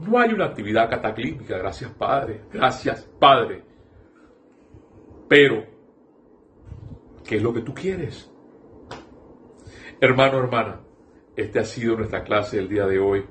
No 0.00 0.18
hay 0.18 0.32
una 0.32 0.46
actividad 0.46 0.90
cataclísmica, 0.90 1.56
gracias 1.56 1.90
Padre, 1.92 2.42
gracias 2.52 3.08
Padre. 3.18 3.62
Pero, 5.28 5.64
¿qué 7.24 7.36
es 7.36 7.42
lo 7.42 7.54
que 7.54 7.62
tú 7.62 7.72
quieres? 7.72 8.30
Hermano, 10.00 10.38
hermana, 10.38 10.80
esta 11.36 11.60
ha 11.60 11.64
sido 11.64 11.96
nuestra 11.96 12.22
clase 12.22 12.56
del 12.58 12.68
día 12.68 12.86
de 12.86 12.98
hoy. 12.98 13.24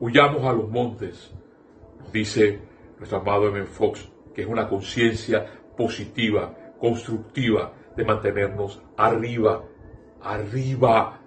Huyamos 0.00 0.44
a 0.44 0.52
los 0.52 0.68
montes, 0.68 1.32
dice 2.12 2.60
nuestro 2.98 3.20
amado 3.20 3.48
M. 3.48 3.64
Fox, 3.64 4.10
que 4.34 4.42
es 4.42 4.48
una 4.48 4.68
conciencia 4.68 5.46
positiva, 5.76 6.54
constructiva, 6.78 7.72
de 7.96 8.04
mantenernos 8.04 8.82
arriba, 8.96 9.64
arriba 10.20 11.20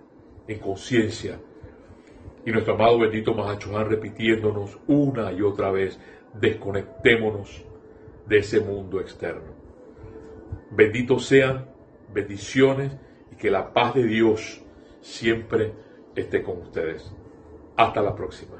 en 0.48 0.60
conciencia 0.60 1.40
y 2.46 2.52
nuestro 2.52 2.76
amado 2.76 3.00
bendito 3.00 3.34
Mahachohan 3.34 3.90
repitiéndonos 3.90 4.78
una 4.88 5.32
y 5.32 5.42
otra 5.42 5.72
vez, 5.72 6.00
desconectémonos 6.34 7.66
de 8.28 8.38
ese 8.38 8.60
mundo 8.60 9.00
externo. 9.00 9.54
Benditos 10.70 11.26
sean, 11.26 11.66
bendiciones 12.14 12.96
y 13.32 13.36
que 13.36 13.50
la 13.50 13.74
paz 13.74 13.96
de 13.96 14.04
Dios 14.04 14.64
siempre 15.02 15.74
esté 16.16 16.44
con 16.44 16.60
ustedes. 16.62 17.12
Hasta 17.78 18.02
la 18.02 18.16
próxima. 18.16 18.55